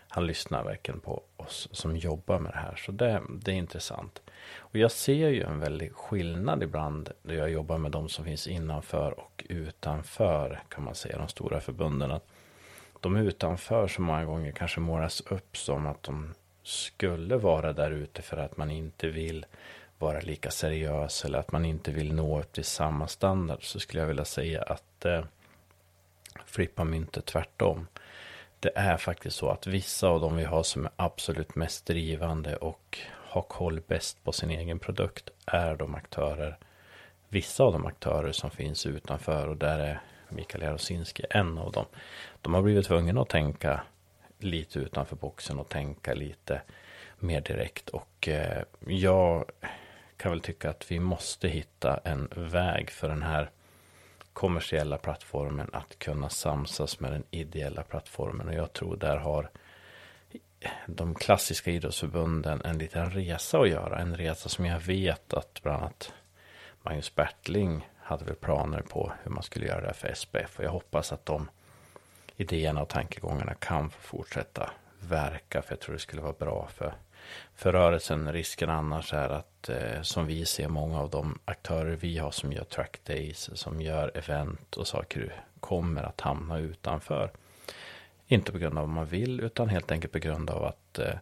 [0.08, 2.76] han lyssnar verkligen på oss som jobbar med det här.
[2.76, 4.22] Så det, det är intressant.
[4.56, 8.48] Och jag ser ju en väldig skillnad ibland när jag jobbar med de som finns
[8.48, 12.12] innanför och utanför kan man säga, de stora förbunden.
[12.12, 12.28] Att
[13.00, 16.34] de utanför så många gånger kanske målas upp som att de
[16.64, 19.46] skulle vara där ute för att man inte vill
[20.04, 24.02] vara lika seriös eller att man inte vill nå upp till samma standard så skulle
[24.02, 25.26] jag vilja säga att eh,
[26.46, 27.88] flippa myntet tvärtom
[28.64, 32.56] det är faktiskt så att vissa av dem vi har som är absolut mest drivande
[32.56, 36.58] och har koll bäst på sin egen produkt är de aktörer,
[37.30, 41.86] vissa av de aktörer som finns utanför och där är Mikael Jarosinski en av dem.
[42.42, 43.82] De har blivit tvungna att tänka
[44.40, 46.62] lite utanför boxen och tänka lite
[47.20, 49.52] mer direkt och eh, jag
[50.24, 53.50] kan väl tycka att vi måste hitta en väg för den här
[54.34, 58.48] kommersiella plattformen att kunna samsas med den ideella plattformen.
[58.48, 59.50] Och jag tror där har
[60.86, 64.00] de klassiska idrottsförbunden en liten resa att göra.
[64.00, 66.14] En resa som jag vet att bland annat
[66.82, 70.60] Magnus Bertling hade väl planer på hur man skulle göra det för SPF.
[70.60, 71.50] Och jag hoppas att de
[72.36, 75.62] idéerna och tankegångarna kan få fortsätta verka.
[75.62, 76.94] För jag tror det skulle vara bra för
[77.56, 78.34] för rörelsen.
[78.34, 82.52] Risken annars är att, eh, som vi ser, många av de aktörer vi har som
[82.52, 87.32] gör trackdays, som gör event och saker kommer att hamna utanför.
[88.28, 91.16] Inte på grund av vad man vill, utan helt enkelt på grund av att eh,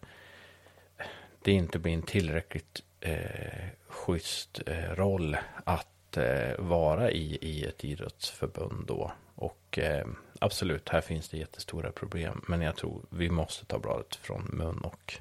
[1.43, 7.83] det inte blir en tillräckligt eh, schysst eh, roll att eh, vara i, i ett
[7.83, 9.11] idrottsförbund då.
[9.35, 10.07] Och eh,
[10.39, 12.41] absolut, här finns det jättestora problem.
[12.47, 15.13] Men jag tror vi måste ta bladet från mun och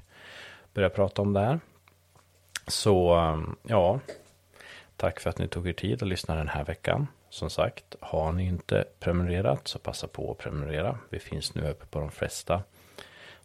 [0.73, 1.59] börja prata om det här.
[2.67, 3.99] Så um, ja,
[4.95, 7.07] tack för att ni tog er tid att lyssna den här veckan.
[7.29, 10.97] Som sagt, har ni inte prenumererat så passa på att prenumerera.
[11.09, 12.63] Vi finns nu uppe på de flesta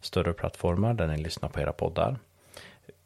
[0.00, 2.18] större plattformar där ni lyssnar på era poddar.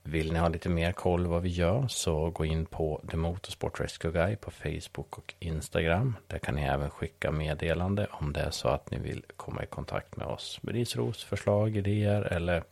[0.02, 3.80] Vill ni ha lite mer koll vad vi gör så gå in på The Motorsport
[3.80, 6.16] Rescue Guy på Facebook och Instagram.
[6.26, 9.66] Där kan ni även skicka meddelande om det är så att ni vill komma i
[9.66, 12.62] kontakt med oss med risros, förslag, idéer eller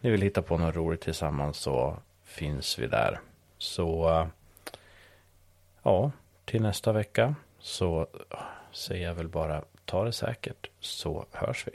[0.00, 3.20] ni vill hitta på något roligt tillsammans så finns vi där.
[3.58, 4.26] Så
[5.82, 6.10] ja,
[6.44, 8.06] till nästa vecka så
[8.72, 11.72] säger jag väl bara ta det säkert så hörs vi.